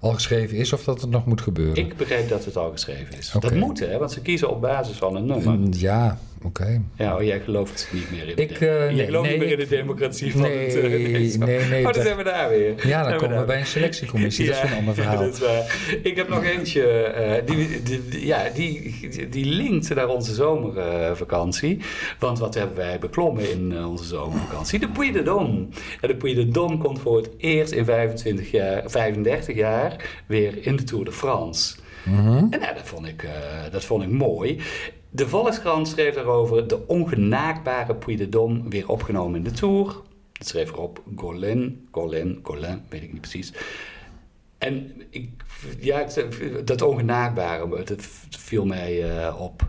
[0.01, 1.77] al geschreven is of dat het nog moet gebeuren.
[1.77, 3.33] ik begreep dat het al geschreven is.
[3.41, 5.55] Dat moet hè, want ze kiezen op basis van een nummer.
[5.55, 6.81] Mm, ja, oké.
[6.97, 9.47] Ja, oh, jij gelooft niet meer in de, Ik, eh, jij nee, gelooft nee, niet
[9.49, 10.75] meer in de democratie van Nee, het...
[10.75, 10.89] eh, zo.
[10.89, 12.87] nee, nee, Oh, dan dat- zijn we daar weer.
[12.87, 14.47] Ja, dan komen we bij een selectiecommissie.
[14.47, 15.19] Dat is een ander verhaal.
[15.19, 15.99] dat is waar.
[16.03, 18.97] Ik heb nog eentje, eh, die, die, die- ja, die,
[19.31, 21.79] die, linkt naar onze zomervakantie.
[22.19, 24.79] Want wat hebben wij beklommen in onze zomervakantie?
[24.79, 25.79] De Puy de Dôme.
[26.01, 30.67] En de Puy de Dôme komt voor het eerst in 25 jaar, 35 jaar weer
[30.67, 31.77] in de Tour de France.
[32.05, 32.29] Mhm.
[32.29, 33.31] En nou, dat, vond ik, eh,
[33.73, 34.59] dat vond ik mooi.
[35.11, 40.03] De Volkskrant schreef daarover de ongenaakbare Puy de Dôme weer opgenomen in de Tour.
[40.33, 43.53] Dat schreef erop Golin, Golin, Golin, weet ik niet precies.
[44.59, 45.31] En ik,
[45.79, 46.07] ja,
[46.65, 49.69] dat ongenaakbare, dat viel mij eh, op.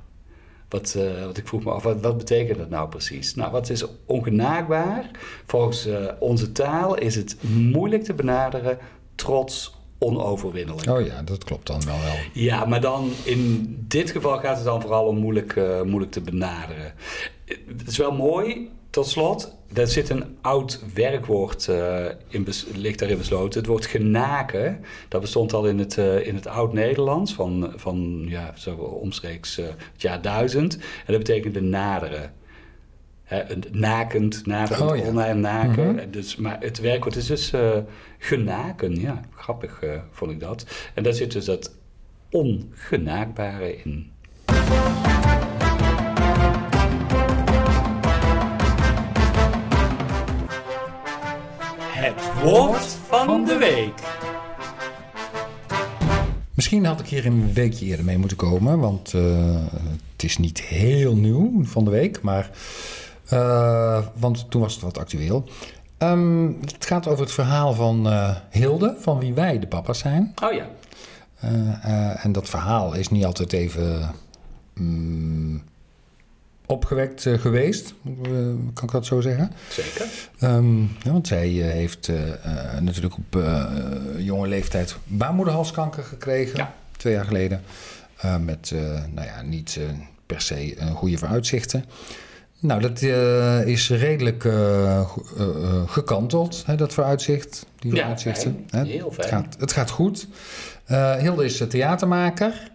[0.70, 3.36] Wat, eh, wat ik vroeg me af, wat, wat betekent dat nou precies?
[3.36, 5.12] Nou, wat is ongenaakbaar?
[5.46, 8.78] Volgens eh, onze taal is het moeilijk te benaderen,
[9.16, 10.90] trots, onoverwinnelijk.
[10.90, 12.16] Oh ja, dat klopt dan wel wel.
[12.34, 16.22] Ja, maar dan in dit geval gaat het dan vooral om moeilijk, eh, moeilijk te
[16.22, 16.94] benaderen.
[17.46, 19.58] Het is wel mooi, tot slot.
[19.74, 23.60] Er zit een oud werkwoord, eh, in ligt daarin besloten.
[23.60, 28.54] Het woord genaken, dat bestond al in het, eh, in het oud-Nederlands van, van ja,
[28.58, 30.76] zo omstreeks het jaar 1000.
[30.76, 32.34] En dat betekent benaderen.
[33.30, 35.04] Hè, een nakend, naderend, Oh ja.
[35.04, 36.00] online naken.
[36.00, 37.78] En dus, maar het werkwoord is dus eh,
[38.18, 39.00] genaken.
[39.00, 40.66] Ja, grappig eh, vond ik dat.
[40.94, 41.76] En daar zit dus dat
[42.30, 44.12] ongenaakbare in.
[51.82, 53.94] Het woord van de week.
[56.54, 59.56] Misschien had ik hier een weekje eerder mee moeten komen, want eh,
[60.12, 62.50] het is niet heel nieuw van de week, maar
[63.30, 65.50] eh, want toen was het wat actueel.
[65.98, 70.34] Ehm, het gaat over het verhaal van eh, Hilde, van wie wij de papa's zijn.
[70.44, 70.68] Oh ja.
[71.40, 74.12] Eh, en dat verhaal is niet altijd even
[74.74, 75.64] mm,
[76.66, 77.94] opgewekt geweest,
[78.74, 79.52] kan ik dat zo zeggen?
[79.70, 80.06] Zeker.
[80.40, 82.12] Ehm, ja, want zij heeft
[82.80, 83.44] natuurlijk op
[84.18, 86.74] jonge leeftijd baarmoederhalskanker gekregen, Ja.
[86.98, 87.62] twee jaar geleden.
[88.40, 88.74] Met
[89.14, 89.80] nou ja, niet
[90.26, 91.86] per se goede vooruitzichten.
[92.62, 95.06] Nou, dat eh, is redelijk eh, eh,
[95.86, 97.66] gekanteld, hè, dat vooruitzicht.
[97.80, 98.66] Die Ja, vooruitzichten.
[98.68, 98.86] fijn.
[98.86, 98.92] hè.
[98.92, 100.28] Heel Het gaat, het gaat goed.
[101.20, 102.72] Hilde is theatermaker.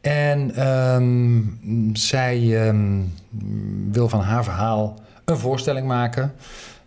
[0.00, 1.42] En ehm,
[1.92, 3.00] zij ehm,
[3.90, 6.32] wil van haar verhaal een voorstelling maken.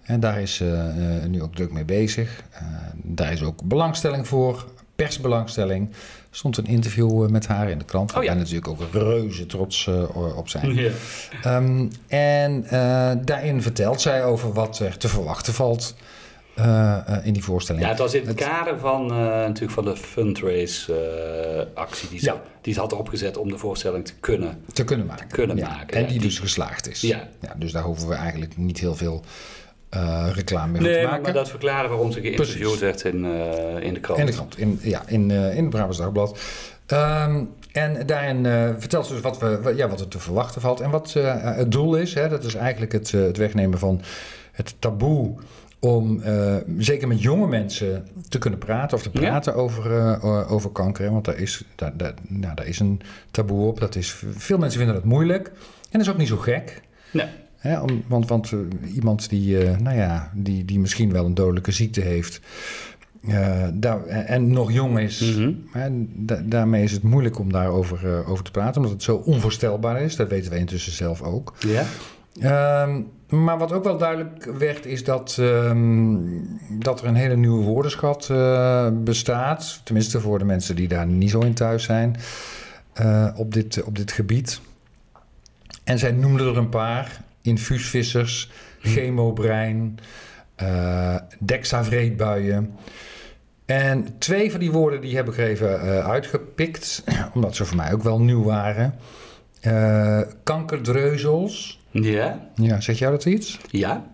[0.02, 0.92] En daar is ze
[1.28, 2.44] nu ook druk mee bezig.
[2.96, 4.66] Daar is ook belangstelling voor,
[5.06, 5.90] persbelangstelling.
[6.32, 8.16] Er stond een interview eh, met haar in de krant.
[8.18, 8.34] Oh ja.
[8.34, 10.92] natuurlijk ook reuze trots eh, op zijn.
[11.44, 15.96] Ehm, en eh, daarin vertelt zij over wat er te verwachten valt
[17.24, 17.84] in die voorstelling.
[17.84, 22.42] Ja, het was in het, kader van, natuurlijk van de fundraise-actie die, ze- Ja.
[22.62, 24.64] die ze had opgezet om de voorstelling te kunnen.
[24.74, 25.28] te kunnen maken.
[25.28, 27.02] kunnen Ja, maken, En die- dus geslaagd is.
[27.02, 27.28] Ja.
[27.58, 29.24] dus daar hoeven we eigenlijk niet heel veel
[29.90, 31.24] eh, reclame mee Nee, te maar, maken.
[31.24, 34.20] maar dat verklaren waarom ze geïnterviewd werd in, eh, in de krant.
[34.20, 36.40] In de krant, in, ja, in, eh, in het Brabants Dagblad.
[36.86, 38.46] Ehm, en daarin
[38.80, 40.80] vertelt ze dus wat, we, wat- ja, wat er te verwachten valt.
[40.80, 44.02] En wat het doel is, hè, dat is eigenlijk het, het wegnemen van
[44.52, 45.36] het taboe...
[45.80, 46.22] om
[46.78, 49.20] zeker met jonge mensen te kunnen praten of te Ja.
[49.20, 51.04] praten over, over kanker.
[51.06, 53.80] hè, Want daar is, daar, daar, nou, daar is een taboe op.
[53.80, 55.48] Dat is, veel mensen vinden dat moeilijk.
[55.48, 55.54] En
[55.92, 56.82] dat is ook niet zo gek.
[57.12, 57.28] Nee.
[58.08, 62.02] Want want eh, iemand die, eh, nou ja, die, die misschien wel een dodelijke ziekte
[62.02, 62.42] heeft...
[63.28, 65.20] eh, daar, en, nog jong is...
[65.22, 65.52] Mhm.
[66.16, 68.76] da- daarmee is het moeilijk om daarover eh, over te praten...
[68.76, 70.16] omdat het zo onvoorstelbaar is.
[70.16, 71.54] Dat weten we intussen zelf ook.
[71.60, 71.84] Ja?
[72.40, 73.02] Ehm,
[73.44, 74.86] maar wat ook wel duidelijk werd...
[74.86, 76.18] is dat, ehm,
[76.70, 78.32] dat er een hele nieuwe woordenschat
[79.04, 79.82] bestaat.
[79.84, 82.16] Tenminste voor de mensen die daar niet zo in thuis zijn...
[83.36, 84.62] op, dit, op dit gebied.
[85.84, 87.28] En zij noemde er een paar.
[87.42, 90.00] Infuusvissers, chemobrein,
[90.56, 92.74] eh dexavreetbuien.
[93.66, 97.04] En twee van die woorden die heb ik er even eh, uitgepikt,
[97.36, 98.96] omdat ze voor mij ook wel nieuw waren.
[99.62, 101.80] Eh, kankerdreuzels.
[101.92, 102.50] Ja?
[102.56, 103.60] Ja, zeg jou dat iets?
[103.70, 104.06] Ja?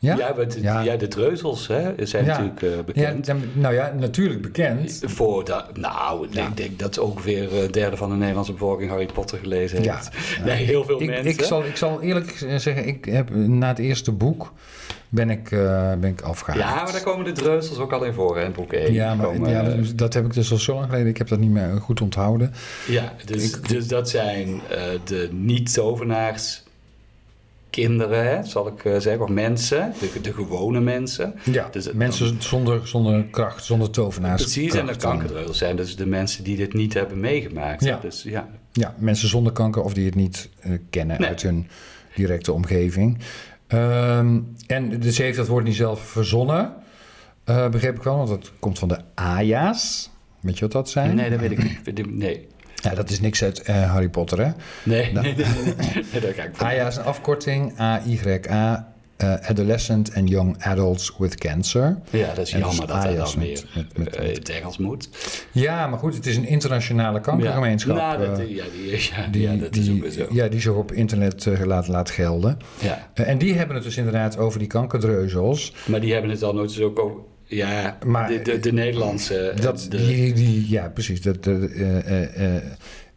[0.00, 0.16] Ja?
[0.16, 0.80] Ja, Ja.
[0.80, 2.30] ja, de dreuzels hè, zijn Ja.
[2.30, 3.26] natuurlijk eh, Ja, bekend.
[3.26, 5.00] dan- nou ja, natuurlijk bekend.
[5.04, 6.46] Voor de, nou, Ja.
[6.46, 9.94] ik denk dat ongeveer een derde van de Nederlandse bevolking Harry Potter gelezen Ja.
[9.94, 10.10] heeft.
[10.44, 11.26] Nee, heel veel Ik, mensen.
[11.26, 14.52] ik, zal, ik zal eerlijk zeggen, ik heb na het eerste boek
[15.08, 16.62] ben ik, eh ben ik afgehaakt.
[16.62, 18.92] Ja, maar daar komen de dreuzels ook al in voor, hè, in boek 1.
[18.92, 21.06] Ja, maar Komen, ja, eh, dat, heb ik dus al zo lang geleden.
[21.08, 22.52] Ik heb dat niet meer goed onthouden.
[22.86, 26.62] Ja, dus, dus dat zijn eh, de niet-tovenaars
[27.70, 31.34] kinderen, hè, zal ik eh, zeggen, of mensen, de, de gewone mensen.
[31.44, 34.42] Ja, Dus het- mensen zonder, zonder kracht, zonder tovenaars.
[34.42, 34.98] Precies, en de kracht.
[35.02, 37.84] kankerdreuzels zijn dus de mensen die dit niet hebben meegemaakt.
[37.84, 37.98] Ja.
[38.02, 41.28] Dus ja, Ja, mensen zonder kanker of die het niet eh, kennen Nee.
[41.28, 41.66] uit hun
[42.14, 43.18] directe omgeving.
[43.66, 46.72] Ehm, en dus heeft dat woord niet zelf verzonnen,
[47.44, 50.10] eh, begreep ik wel, want dat komt van de Aya's.
[50.40, 51.14] Weet je wat dat zijn?
[51.16, 52.06] nee, dat weet ik niet.
[52.16, 52.46] Nee,
[52.82, 54.50] Ja, dat is niks uit eh, Harry Potter, hè?
[54.82, 56.66] nee, nee, nee, nee, nee, daar ik van.
[56.66, 61.98] AYA is een afkorting, A-Y-A, eh, Adolescent and Young Adults with Cancer.
[62.10, 64.48] Ja, dat is En jammer dus dat AYA's dan met- weer met- met- eh, het
[64.48, 65.08] Engels moet.
[65.52, 67.96] Ja, maar goed, het is een internationale kankergemeenschap.
[67.96, 70.26] Ja, nou, dat, ja, die, ja, die, ja, dat is ook zo.
[70.30, 72.56] ja, die zich op internet laat, laat gelden.
[72.80, 73.08] Ja.
[73.14, 75.74] En die hebben het dus inderdaad over die kankerdreuzels.
[75.86, 77.16] Maar die hebben het dan nooit eens ook over...
[77.48, 79.52] Ja, Maar- de, de, de Nederlandse...
[79.60, 81.22] Dat, de, die, die, ja, precies.
[81.22, 82.62] Dat, eh, eh,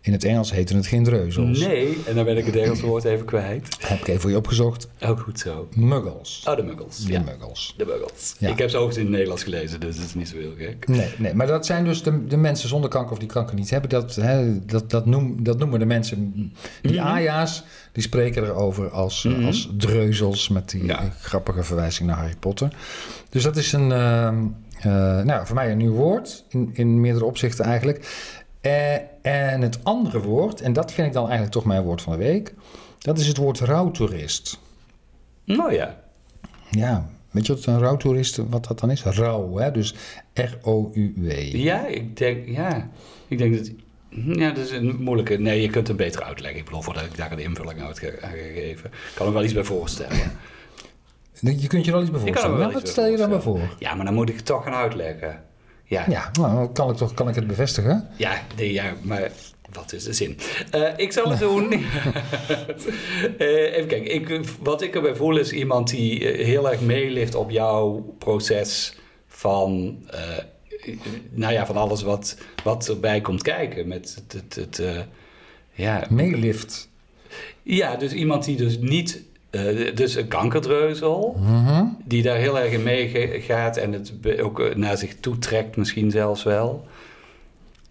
[0.03, 1.59] in het Engels heten het geen dreuzels.
[1.59, 3.67] Nee, en dan ben ik het Engelse woord even kwijt.
[3.79, 4.87] Heb ik even voor je opgezocht.
[5.01, 5.67] Ook goed zo.
[5.75, 6.45] Muggles.
[6.47, 7.05] Oh, de muggles.
[7.05, 7.73] De Ja, muggles.
[7.77, 8.35] de muggles.
[8.39, 8.49] Ja.
[8.49, 10.87] Ik heb ze overigens in het Nederlands gelezen, dus het is niet zo heel gek.
[10.87, 13.69] Nee, nee, maar dat zijn dus de, de mensen zonder kanker of die kanker niet
[13.69, 13.89] hebben.
[13.89, 16.33] Dat, hè, dat, dat, noem, dat noemen de mensen.
[16.81, 17.07] Die Mhm.
[17.07, 19.45] Aya's, die spreken erover als, Mhm.
[19.45, 21.09] als dreuzels met die Ja.
[21.19, 22.75] grappige verwijzing naar Harry Potter.
[23.29, 24.35] Dus dat is een, ehm,
[24.79, 28.29] eh, nou, voor mij een nieuw woord, in, in meerdere opzichten eigenlijk.
[28.61, 32.13] Eh, en het andere woord, en dat vind ik dan eigenlijk toch mijn woord van
[32.13, 32.53] de week,
[32.99, 34.59] dat is het woord rouwtoerist.
[35.45, 35.99] Nou ja.
[36.69, 39.03] Ja, weet je wat een rouwtoerist, wat dat dan is?
[39.03, 39.71] Rouw, hè?
[39.71, 39.95] dus
[40.33, 41.31] R-O-U-W.
[41.55, 42.89] Ja, ik denk, ja.
[43.27, 43.71] Ik denk dat...
[44.09, 45.37] Ja, dat is een moeilijke...
[45.37, 46.59] Nee, je kunt het beter uitleggen.
[46.59, 48.89] Ik bedoel, voordat ik daar een invulling aan ga geven.
[48.89, 50.31] Ik kan er wel iets bij voorstellen.
[51.39, 52.57] Je kunt je er wel iets bij Ik kan voorstellen.
[52.57, 53.75] wel Nou, wat stel je dan bij voor?
[53.79, 55.43] Ja, maar dan moet ik het toch gaan uitleggen.
[55.91, 58.07] Ja, Ja, nou, kan ik, toch, kan ik het bevestigen?
[58.17, 59.31] Ja, nee, ja, maar
[59.71, 60.37] wat is de zin?
[60.71, 61.69] Eh, ik zal het doen.
[63.37, 64.13] Eh, even kijken.
[64.13, 68.95] Ik, wat ik erbij voel is iemand die eh, heel erg meelift op jouw proces
[69.27, 69.99] van,
[71.29, 73.87] nou ja, van alles wat, wat erbij komt kijken.
[73.87, 75.05] Met het, het, het,
[75.71, 76.07] ja.
[76.09, 76.89] Meelift.
[77.63, 81.83] ja, dus iemand die dus niet, eh, dus een kankerdreuzel, Mhm.
[82.05, 86.11] die daar heel erg in meegaat en het ook eh, naar zich toe trekt misschien
[86.11, 86.85] zelfs wel.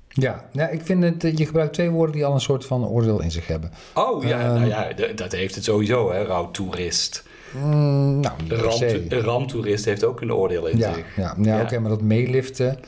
[0.09, 3.23] Ja, nou, ik vind het, je gebruikt twee woorden die al een soort van oordeel
[3.23, 3.71] in zich hebben.
[3.95, 4.55] Oh ja, Ehm.
[4.55, 7.25] nou ja, dat heeft het sowieso, hè, rouwtoerist.
[7.65, 8.35] Mm, nou,
[9.09, 11.05] ramtoerist heeft ook een oordeel in Ja, zich.
[11.17, 11.63] ja, ja, Ja.
[11.63, 12.79] oké, maar dat meeliften...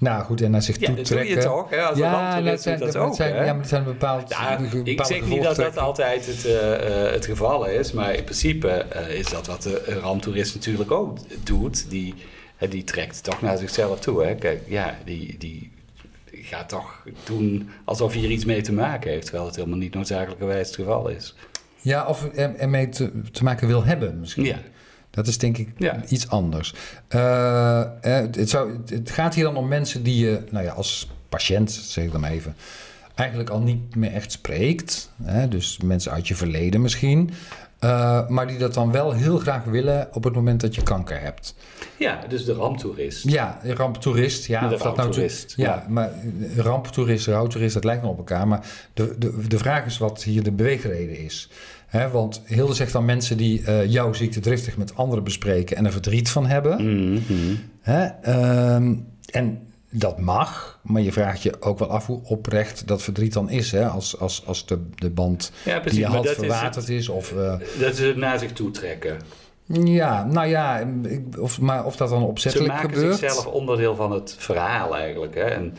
[0.00, 1.82] Nou goed, en naar zich Ja, toe dat doe je toch, hè?
[1.82, 3.44] Als een ja, dat zijn, dat het ook, zijn, hè?
[3.44, 7.04] ja, maar het zijn bepaald, Ja, bepaalde ik zeg niet dat dat altijd het, eh,
[7.06, 11.18] eh, het geval is, maar in principe eh, is dat wat de ramtoerist natuurlijk ook
[11.44, 11.90] doet.
[11.90, 12.14] Die,
[12.68, 14.24] die trekt toch naar zichzelf toe.
[14.24, 14.34] Hè?
[14.34, 15.72] Kijk, ja, die, die
[16.32, 19.94] gaat toch doen alsof hij er iets mee te maken heeft, terwijl het helemaal niet
[19.94, 21.34] noodzakelijkerwijs het geval is.
[21.80, 24.44] Ja, of er- ermee te, te maken wil hebben misschien.
[24.44, 24.58] Ja,
[25.16, 26.02] Dat is denk ik Ja.
[26.08, 26.74] iets anders.
[27.08, 27.88] Eh, eh,
[28.32, 32.04] het, zou, het gaat hier dan om mensen die je, nou ja, als patiënt, zeg
[32.04, 32.56] ik dan maar even,
[33.14, 35.10] eigenlijk al niet meer echt spreekt.
[35.22, 35.48] Hè?
[35.48, 37.30] Dus mensen uit je verleden misschien.
[37.78, 41.20] Eh, maar die dat dan wel heel graag willen op het moment dat je kanker
[41.20, 41.54] hebt.
[41.98, 43.28] Ja, dus de ramptoerist.
[43.28, 44.46] Ja, ramptoerist.
[44.46, 45.84] Ja, of dat nou ja, ja.
[45.88, 46.10] maar
[46.56, 48.48] ramptoerist, rouwtoerist, dat lijkt wel op elkaar.
[48.48, 51.50] Maar de, de, de vraag is wat hier de beweegreden is.
[51.86, 55.84] Hè, want Hilde zegt dan mensen die eh, jouw ziekte driftig met anderen bespreken en
[55.86, 57.00] er verdriet van hebben.
[57.02, 57.54] Mhm.
[57.80, 58.04] Hè?
[58.22, 58.94] Ehm,
[59.30, 63.50] en dat mag, maar je vraagt je ook wel af hoe oprecht dat verdriet dan
[63.50, 63.72] is.
[63.72, 63.86] Hè?
[63.88, 65.98] Als, als, als de, de band Ja, precies.
[65.98, 67.08] die je had is, verwaterd is.
[67.08, 69.18] Of, eh, dat is het naar zich toe trekken.
[69.84, 70.86] ja, nou ja,
[71.38, 73.18] of, maar of dat dan Ze opzettelijk maken gebeurt.
[73.18, 75.34] zichzelf onderdeel van het verhaal eigenlijk.
[75.34, 75.40] Hè?
[75.44, 75.74] En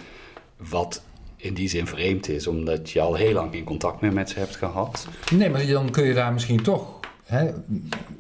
[0.57, 1.01] wat
[1.47, 4.39] in die zin vreemd is, omdat je al heel lang geen contact meer met ze
[4.39, 5.07] hebt gehad.
[5.33, 7.49] Nee, maar dan kun je daar misschien toch hè,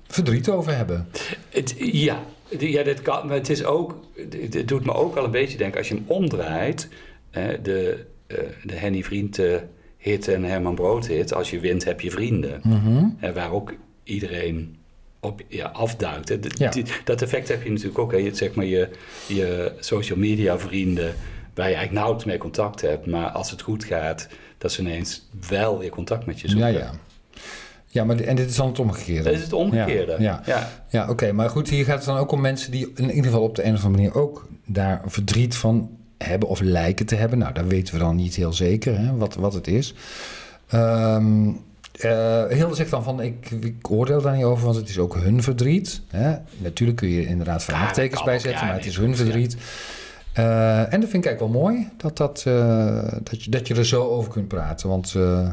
[0.07, 1.07] verdriet over hebben.
[1.49, 2.23] Het, ja,
[2.59, 3.95] ja, dat kan, maar het is ook,
[4.51, 6.87] het doet me ook wel een beetje denken, als je hem omdraait,
[7.29, 9.55] hè, de, eh, de Henny Vriend eh,
[9.97, 12.61] hit en Herman Brood hit, als je wint heb je vrienden.
[12.63, 13.33] Mhm.
[13.33, 14.75] Waar ook iedereen
[15.19, 16.29] op ja, afduikt.
[16.29, 16.39] hè.
[16.39, 16.69] D- Ja.
[16.71, 18.11] die- dat effect heb je natuurlijk ook.
[18.11, 18.17] Hè.
[18.17, 18.89] Je, zeg maar je,
[19.27, 21.13] je social media vrienden,
[21.57, 23.05] waar je eigenlijk nauwelijks mee contact hebt.
[23.05, 26.73] Maar als het goed gaat, dat ze ineens wel weer contact met je Ja, zoeken.
[26.73, 26.91] ja.
[27.89, 29.23] Ja, maar en dit is dan het omgekeerde.
[29.23, 30.15] Dat is het omgekeerde.
[30.19, 30.69] Ja, ja.
[30.89, 31.31] Ja, oké.
[31.31, 33.63] maar goed, hier gaat het dan ook om mensen die in ieder geval op de
[33.65, 37.37] een of andere manier ook daar verdriet van hebben of lijken te hebben.
[37.37, 39.93] Nou, dat weten we dan niet heel zeker hè, wat, wat het is.
[40.67, 45.15] Eh, Hilde zegt dan van, ik, ik oordeel daar niet over, want het is ook
[45.15, 46.01] hun verdriet.
[46.07, 46.35] Hè?
[46.57, 49.15] Natuurlijk kun je inderdaad vraagtekens kan bij ook, zetten, ja, maar het is hun ja.
[49.15, 49.57] verdriet.
[50.37, 53.75] Eh, en dat vind ik eigenlijk wel mooi, dat, dat, eh, dat, je, dat je
[53.75, 54.89] er zo over kunt praten.
[54.89, 55.49] Want eh,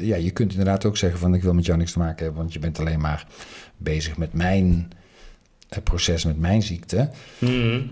[0.00, 2.40] ja, je kunt inderdaad ook zeggen van, ik wil met jou niks te maken hebben,
[2.40, 3.26] want je bent alleen maar
[3.76, 4.92] bezig met mijn
[5.82, 7.10] proces, met mijn ziekte.
[7.38, 7.82] Mhm.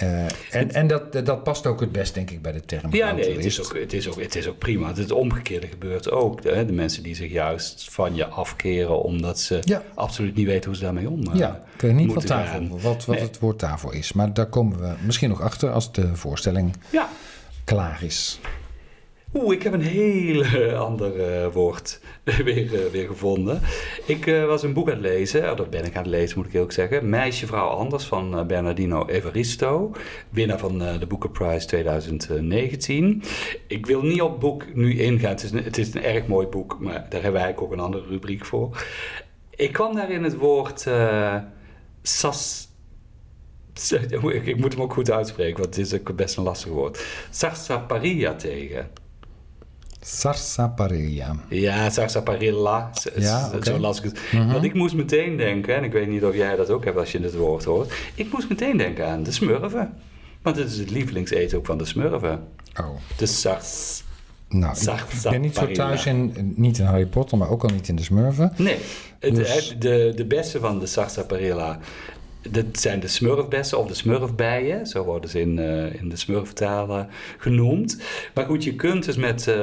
[0.00, 2.92] Eh, en en dat, dat past ook het best, denk ik, bij de term.
[2.94, 4.94] Ja, nee, het is, ook, het, is ook, het is ook prima.
[4.94, 6.44] Het omgekeerde gebeurt ook.
[6.44, 6.66] Hè?
[6.66, 9.82] De mensen die zich juist van je afkeren omdat ze Ja.
[9.94, 12.54] absoluut niet weten hoe ze daarmee om eh, Ja, ik weet niet wat, moeten daarvoor,
[12.54, 12.68] gaan.
[12.80, 13.24] wat, wat Nee.
[13.24, 14.12] het woord daarvoor is.
[14.12, 17.08] Maar daar komen we misschien nog achter als de voorstelling Ja.
[17.64, 18.40] klaar is.
[19.34, 20.44] Oeh, ik heb een heel
[20.86, 22.00] ander eh, woord
[22.44, 23.60] weer, eh, weer gevonden.
[24.06, 26.38] Ik eh, was een boek aan het lezen, oh, dat ben ik aan het lezen
[26.38, 27.08] moet ik ook zeggen.
[27.08, 29.92] Meisje, vrouw anders van Bernardino Evaristo.
[30.28, 33.22] Winnaar van de Booker Prize 2019.
[33.66, 36.46] Ik wil niet op boek nu ingaan, het is, een, het is een erg mooi
[36.46, 38.84] boek, maar daar hebben wij eigenlijk ook een andere rubriek voor.
[39.50, 40.86] Ik kwam daarin het woord
[42.02, 42.68] sas...
[43.90, 47.06] Ik ik moet hem ook goed uitspreken, want het is ook best een lastig woord.
[47.30, 48.99] Sarsaparilla tegen.
[50.00, 51.34] Sarsaparilla.
[51.48, 52.90] Ja, sarsaparilla.
[53.16, 53.50] Ja.
[53.62, 54.18] Zo las ik het.
[54.32, 54.52] Mhm.
[54.52, 57.12] Want ik moest meteen denken, en ik weet niet of jij dat ook hebt als
[57.12, 57.92] je dit woord hoort.
[58.14, 59.92] Ik moest meteen denken aan de smurven.
[60.42, 62.40] Want het is het lievelingseten ook van de smurven.
[62.80, 62.88] Oh.
[63.16, 64.02] De sars...
[64.48, 67.88] Nou, ik- ben niet zo thuis in, niet in Harry Potter, maar ook al niet
[67.88, 68.52] in de Smurfen.
[68.56, 68.76] Nee,
[69.18, 71.78] het, Dus- de, de bessen van de sarsaparilla...
[72.48, 74.86] Dat zijn de smurfbessen of de smurfbijen.
[74.86, 78.02] Zo worden ze in, eh, in de smurftalen genoemd.
[78.34, 79.54] Maar goed, je kunt dus met eh,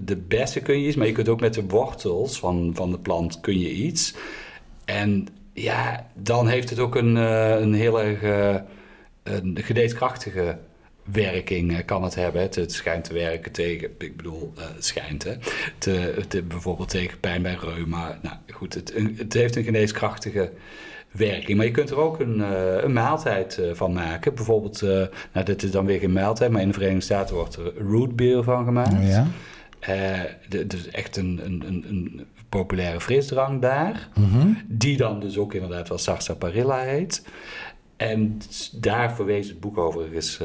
[0.00, 2.98] de bessen kun je iets, maar je kunt ook met de wortels van, van de
[2.98, 4.14] plant kun je iets.
[4.84, 8.20] En ja, dan heeft het ook een, eh, een heel erg
[9.22, 10.58] een geneeskrachtige
[11.02, 12.42] werking kan het hebben.
[12.42, 15.34] Het, schijnt te werken tegen, ik bedoel, het schijnt hè,
[15.78, 18.18] te, te- bijvoorbeeld tegen pijn bij reuma.
[18.22, 20.52] Nou goed, het, het heeft een geneeskrachtige
[21.12, 21.56] werking.
[21.56, 24.34] Maar je kunt er ook een, eh, een maaltijd eh, van maken.
[24.34, 24.88] Bijvoorbeeld, eh,
[25.32, 28.16] nou dit is dan weer geen maaltijd, maar in de Verenigde Staten wordt er root
[28.16, 29.06] beer van gemaakt.
[29.06, 29.26] Ja.
[30.48, 34.08] Dus echt een, een, een, een populaire frisdrank daar.
[34.14, 34.48] Mhm.
[34.66, 37.26] Die dan dus ook inderdaad wel sarsaparilla heet.
[37.96, 38.40] En
[38.72, 40.40] daar verwees het boek overigens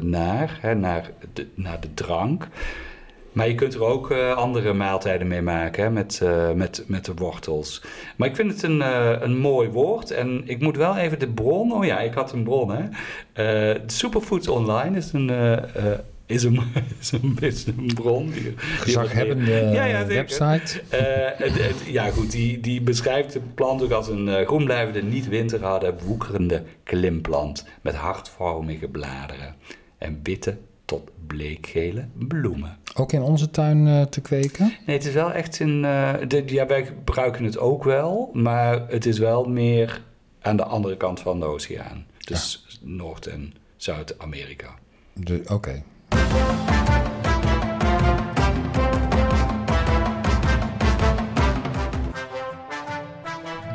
[0.00, 2.48] naar, hè, naar, de, naar de drank.
[3.32, 7.04] Maar je kunt er ook eh, andere maaltijden mee maken, hè, met, eh, met, met
[7.04, 7.82] de wortels.
[8.16, 10.10] Maar ik vind het een, eh, een mooi woord.
[10.10, 11.72] En ik moet wel even de bron...
[11.72, 12.70] Oh ja, ik had een bron,
[13.34, 13.74] hè.
[13.86, 15.30] Superfoods Online is een...
[16.26, 16.60] is een,
[17.00, 18.30] is een, is een bron.
[18.30, 20.80] Die, die Gezaghebbende Ja, ja, website.
[20.88, 25.28] het- het- ja, goed, die, die beschrijft de plant ook als een eh, groenblijvende, niet
[25.28, 29.54] winterharde, woekerende klimplant met hartvormige bladeren
[29.98, 30.56] en witte
[30.92, 32.76] tot bleekgele bloemen.
[32.94, 34.72] Ook in onze tuin eh, te kweken.
[34.86, 35.84] Nee, het is wel echt in.
[35.84, 40.02] eh, de, ja, wij gebruiken het ook wel, maar het is wel meer
[40.40, 42.06] aan de andere kant van de oceaan.
[42.18, 44.68] Dus Noord- en Zuid-Amerika.
[45.12, 45.82] De- Oké.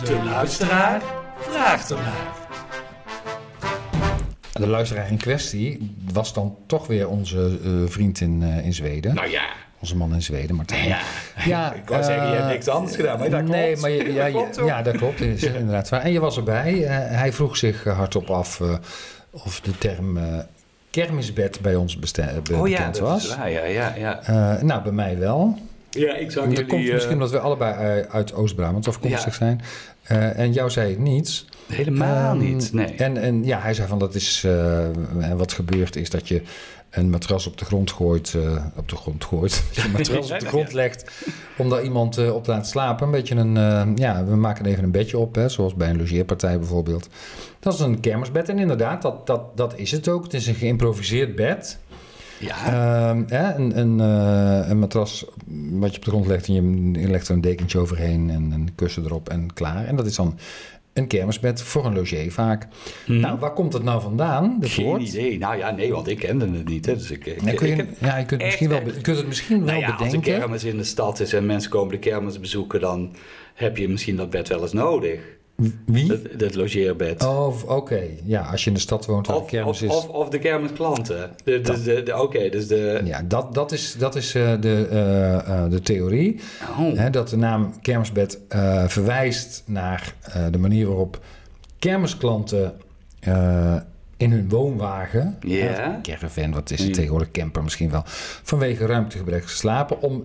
[0.03, 1.01] De luisteraar
[1.37, 2.36] vraagt ernaar.
[4.59, 9.15] De luisteraar in kwestie was dan toch weer onze eh, vriend in, eh, in Zweden.
[9.15, 9.41] Nou ja,
[9.79, 10.87] Onze man in Zweden, Martijn.
[10.87, 10.99] ja.
[11.45, 13.55] Ja, ik wou zeggen, je hebt eh, niks anders gedaan, maar dat klopt.
[13.57, 15.21] Nee, maar je, ja, Dat klopt ja, dat klopt.
[15.21, 16.01] Is inderdaad waar.
[16.01, 16.83] En je was erbij.
[16.85, 18.75] Eh, hij vroeg zich eh, hardop af eh,
[19.31, 20.23] of de term eh,
[20.89, 23.35] kermisbed bij ons beste- be- Oh ja, bekend was.
[23.35, 24.21] waar, ja, ja, ja.
[24.23, 25.57] Eh, nou, bij mij wel.
[25.89, 29.31] Ja, ik zag Dat komt eh, misschien omdat we allebei eh, uit Oost-Brabant afkomstig Ja.
[29.37, 29.61] zijn.
[30.03, 31.45] Eh, en jou zei niets.
[31.67, 32.85] Helemaal Ehm, niet, nee.
[32.95, 34.85] En, en ja, hij zei van dat is eh,
[35.35, 36.41] wat gebeurt is dat je
[36.89, 40.31] een matras op de grond gooit, eh, op de grond gooit, dat je een matras
[40.31, 41.11] op de grond legt
[41.57, 43.05] om daar iemand eh, op te laten slapen.
[43.05, 45.97] Een beetje een, eh, ja, we maken even een bedje op, hè, zoals bij een
[45.97, 47.09] logeerpartij bijvoorbeeld.
[47.59, 50.23] Dat is een kermisbed en inderdaad, dat, dat, dat is het ook.
[50.23, 51.77] Het is een geïmproviseerd bed.
[52.39, 52.65] Ja,
[53.09, 55.25] Ehm, hè, een, een, eh, een matras
[55.71, 58.51] wat je op de grond legt en je, je legt er een dekentje overheen en
[58.51, 59.85] een kussen erop en klaar.
[59.85, 60.37] En dat is dan
[60.93, 62.67] een kermisbed voor een logier vaak.
[63.05, 63.19] Hm.
[63.19, 65.01] Nou, waar komt het nou vandaan, geen woord?
[65.01, 65.37] idee.
[65.37, 66.85] Nou ja, nee, want ik kende het niet.
[66.85, 69.01] Hè, dus ik, ik, Ja, kun je, ik- ja, je kunt, het misschien wel, je
[69.01, 70.39] kunt het misschien wel nou ja, als de bedenken.
[70.39, 73.15] kermis in de stad is en mensen komen de kermis bezoeken, dan
[73.53, 75.19] heb je misschien dat bed wel eens nodig.
[75.85, 76.07] Wie?
[76.07, 77.23] Dat, dat logeerbed.
[77.25, 78.01] Oh, oké.
[78.23, 79.95] Ja, als je in de stad woont waar de Of, kermis of, is.
[79.95, 81.31] of, of de kermisklanten.
[81.43, 83.01] De, de, de, Oké, dus de...
[83.03, 86.39] ja, dat, dat is, dat is eh, de, eh, eh, de theorie.
[86.79, 86.97] Oh.
[86.97, 90.13] Hè, dat de naam kermisbed eh, verwijst naar
[90.51, 91.19] de manier waarop
[91.79, 92.73] kermisklanten
[94.17, 95.99] in hun woonwagen, Ja.
[96.01, 96.93] caravan, wat is het Mm.
[96.93, 98.01] tegenwoordig, camper misschien wel,
[98.43, 100.23] vanwege ruimtegebrek slapen om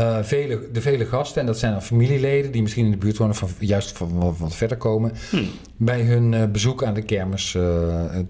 [0.00, 3.16] eh, vele, de vele gasten, en dat zijn dan familieleden die misschien in de buurt
[3.16, 5.36] wonen, van, juist van wat, wat verder komen, Hm.
[5.76, 7.62] bij hun eh, bezoek aan de kermis eh,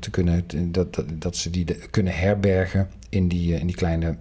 [0.00, 4.16] te kunnen, dat, dat, dat ze die de- kunnen herbergen in die, in die kleine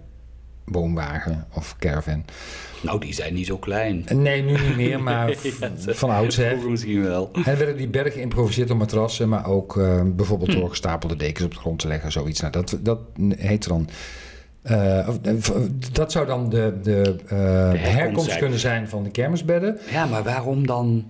[0.64, 2.24] woonwagen of caravan.
[2.82, 4.04] Nou, die zijn niet zo klein.
[4.14, 6.70] Nee, nu niet meer, maar v- van oudsher.
[6.70, 7.30] Misschien wel.
[7.32, 9.74] En er werden die bergen geïmproviseerd door matrassen, maar ook
[10.16, 12.40] bijvoorbeeld door gestapelde dekens op de grond te leggen, zoiets.
[12.40, 12.98] Nou, dat, dat
[13.36, 13.88] heet dan.
[14.62, 15.14] Eh, eh,
[15.92, 17.36] dat zou dan de, de, eh,
[17.92, 19.78] herkomst kunnen zijn van de kermisbedden.
[19.90, 21.04] Ja, maar waarom dan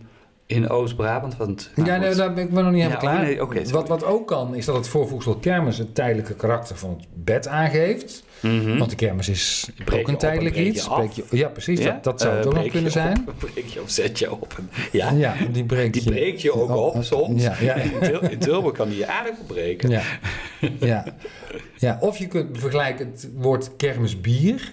[0.51, 1.36] in Oost-Brabant?
[1.36, 2.16] Want, nou, ja, nee, goed.
[2.16, 3.22] daar ben ik nog niet helemaal Ja, klaar.
[3.55, 7.07] nee, wat, wat ook kan, is dat het voorvoegsel kermis het tijdelijke karakter van het
[7.24, 8.22] bed aangeeft.
[8.40, 8.78] Mhm.
[8.78, 10.88] Want de kermis is breek ook een tijdelijk breek iets.
[10.88, 11.78] Breek je- ja, precies.
[11.80, 11.90] Ja?
[11.92, 13.24] Dat, dat zou Eh, het ook nog breek kunnen zijn.
[13.38, 14.61] breek je of zet je op.
[14.92, 17.42] Ja, Ja, die breekt die je- breek je ook op soms.
[17.42, 17.74] Ja, ja.
[17.84, 19.90] In, Til- in Tilburg kan die je aardig opbreken.
[19.90, 20.03] Ja.
[20.80, 21.05] ja.
[21.76, 24.72] ja, of je kunt vergelijken het woord kermisbier.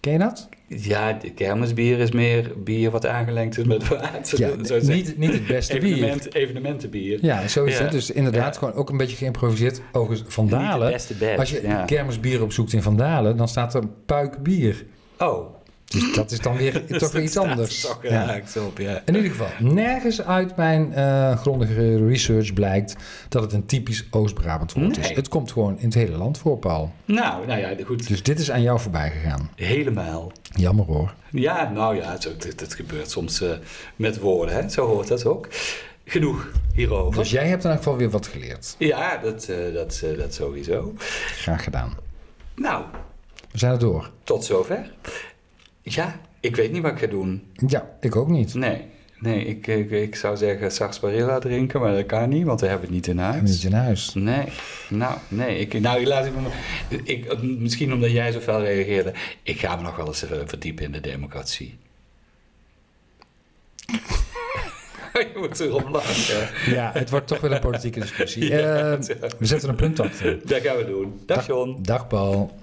[0.00, 0.48] Ken je dat?
[0.66, 4.38] Ja, kermisbier is meer bier wat aangelengd is met water.
[4.38, 4.94] Ja, Zo zeggen.
[4.94, 5.92] niet, niet het beste bier.
[5.94, 7.18] Evenement, evenementenbier.
[7.22, 7.82] Ja, zo is Ja.
[7.82, 7.92] het.
[7.92, 8.58] Dus inderdaad, Ja.
[8.58, 9.80] gewoon ook een beetje geïmproviseerd.
[9.92, 10.86] Overigens, Van Dalen.
[10.86, 11.38] het beste bed.
[11.38, 14.84] Als je kermisbier opzoekt in Van Dalen, dan staat er puik bier.
[15.18, 15.54] Oh,
[15.90, 17.80] Dus dat is dan weer Dus toch weer iets er anders.
[17.80, 18.40] Toch Ja.
[18.66, 19.02] op, ja.
[19.04, 22.96] In ieder geval, nergens uit mijn eh, grondige research blijkt
[23.28, 25.08] dat het een typisch Oost-Brabant woord is.
[25.10, 26.92] Het komt gewoon in het hele land voor, Paul.
[27.04, 28.08] Nou, nou ja, goed.
[28.08, 29.50] Dus dit is aan jou voorbij gegaan.
[29.56, 30.32] Helemaal.
[30.42, 31.14] Jammer hoor.
[31.30, 32.16] Ja, nou ja,
[32.56, 33.50] dat gebeurt soms eh,
[33.96, 34.68] met woorden, hè.
[34.68, 35.48] Zo hoort dat ook.
[36.04, 37.20] Genoeg hierover.
[37.20, 38.74] Dus jij hebt in elk geval weer wat geleerd.
[38.78, 40.94] Ja, dat, eh, dat, dat sowieso.
[41.36, 41.96] Graag gedaan.
[42.54, 42.84] Nou,
[43.52, 44.10] We zijn er door.
[44.24, 44.90] tot zover.
[45.94, 47.42] Ja, ik weet niet wat ik ga doen.
[47.66, 48.54] Ja, ik ook niet.
[48.54, 48.84] Nee,
[49.18, 52.86] nee ik, ik, ik zou zeggen sarsaparilla drinken, maar dat kan niet, want we hebben
[52.86, 53.50] het niet in huis.
[53.50, 54.14] niet in huis.
[54.14, 54.44] Nee,
[54.88, 55.58] nou, nee.
[55.58, 56.32] Ik, nou, laat ik,
[57.04, 59.12] ik, misschien omdat jij zo fel reageerde.
[59.42, 61.78] Ik ga me nog wel eens verdiepen in de democratie.
[65.12, 66.48] Je moet erop lachen.
[66.74, 68.48] Ja, het wordt toch weer een politieke discussie.
[68.60, 68.98] Eh,
[69.38, 70.38] we zetten een punt achter.
[70.44, 71.20] Dat gaan we doen.
[71.26, 71.78] Dag John.
[71.82, 72.58] Dag Paul.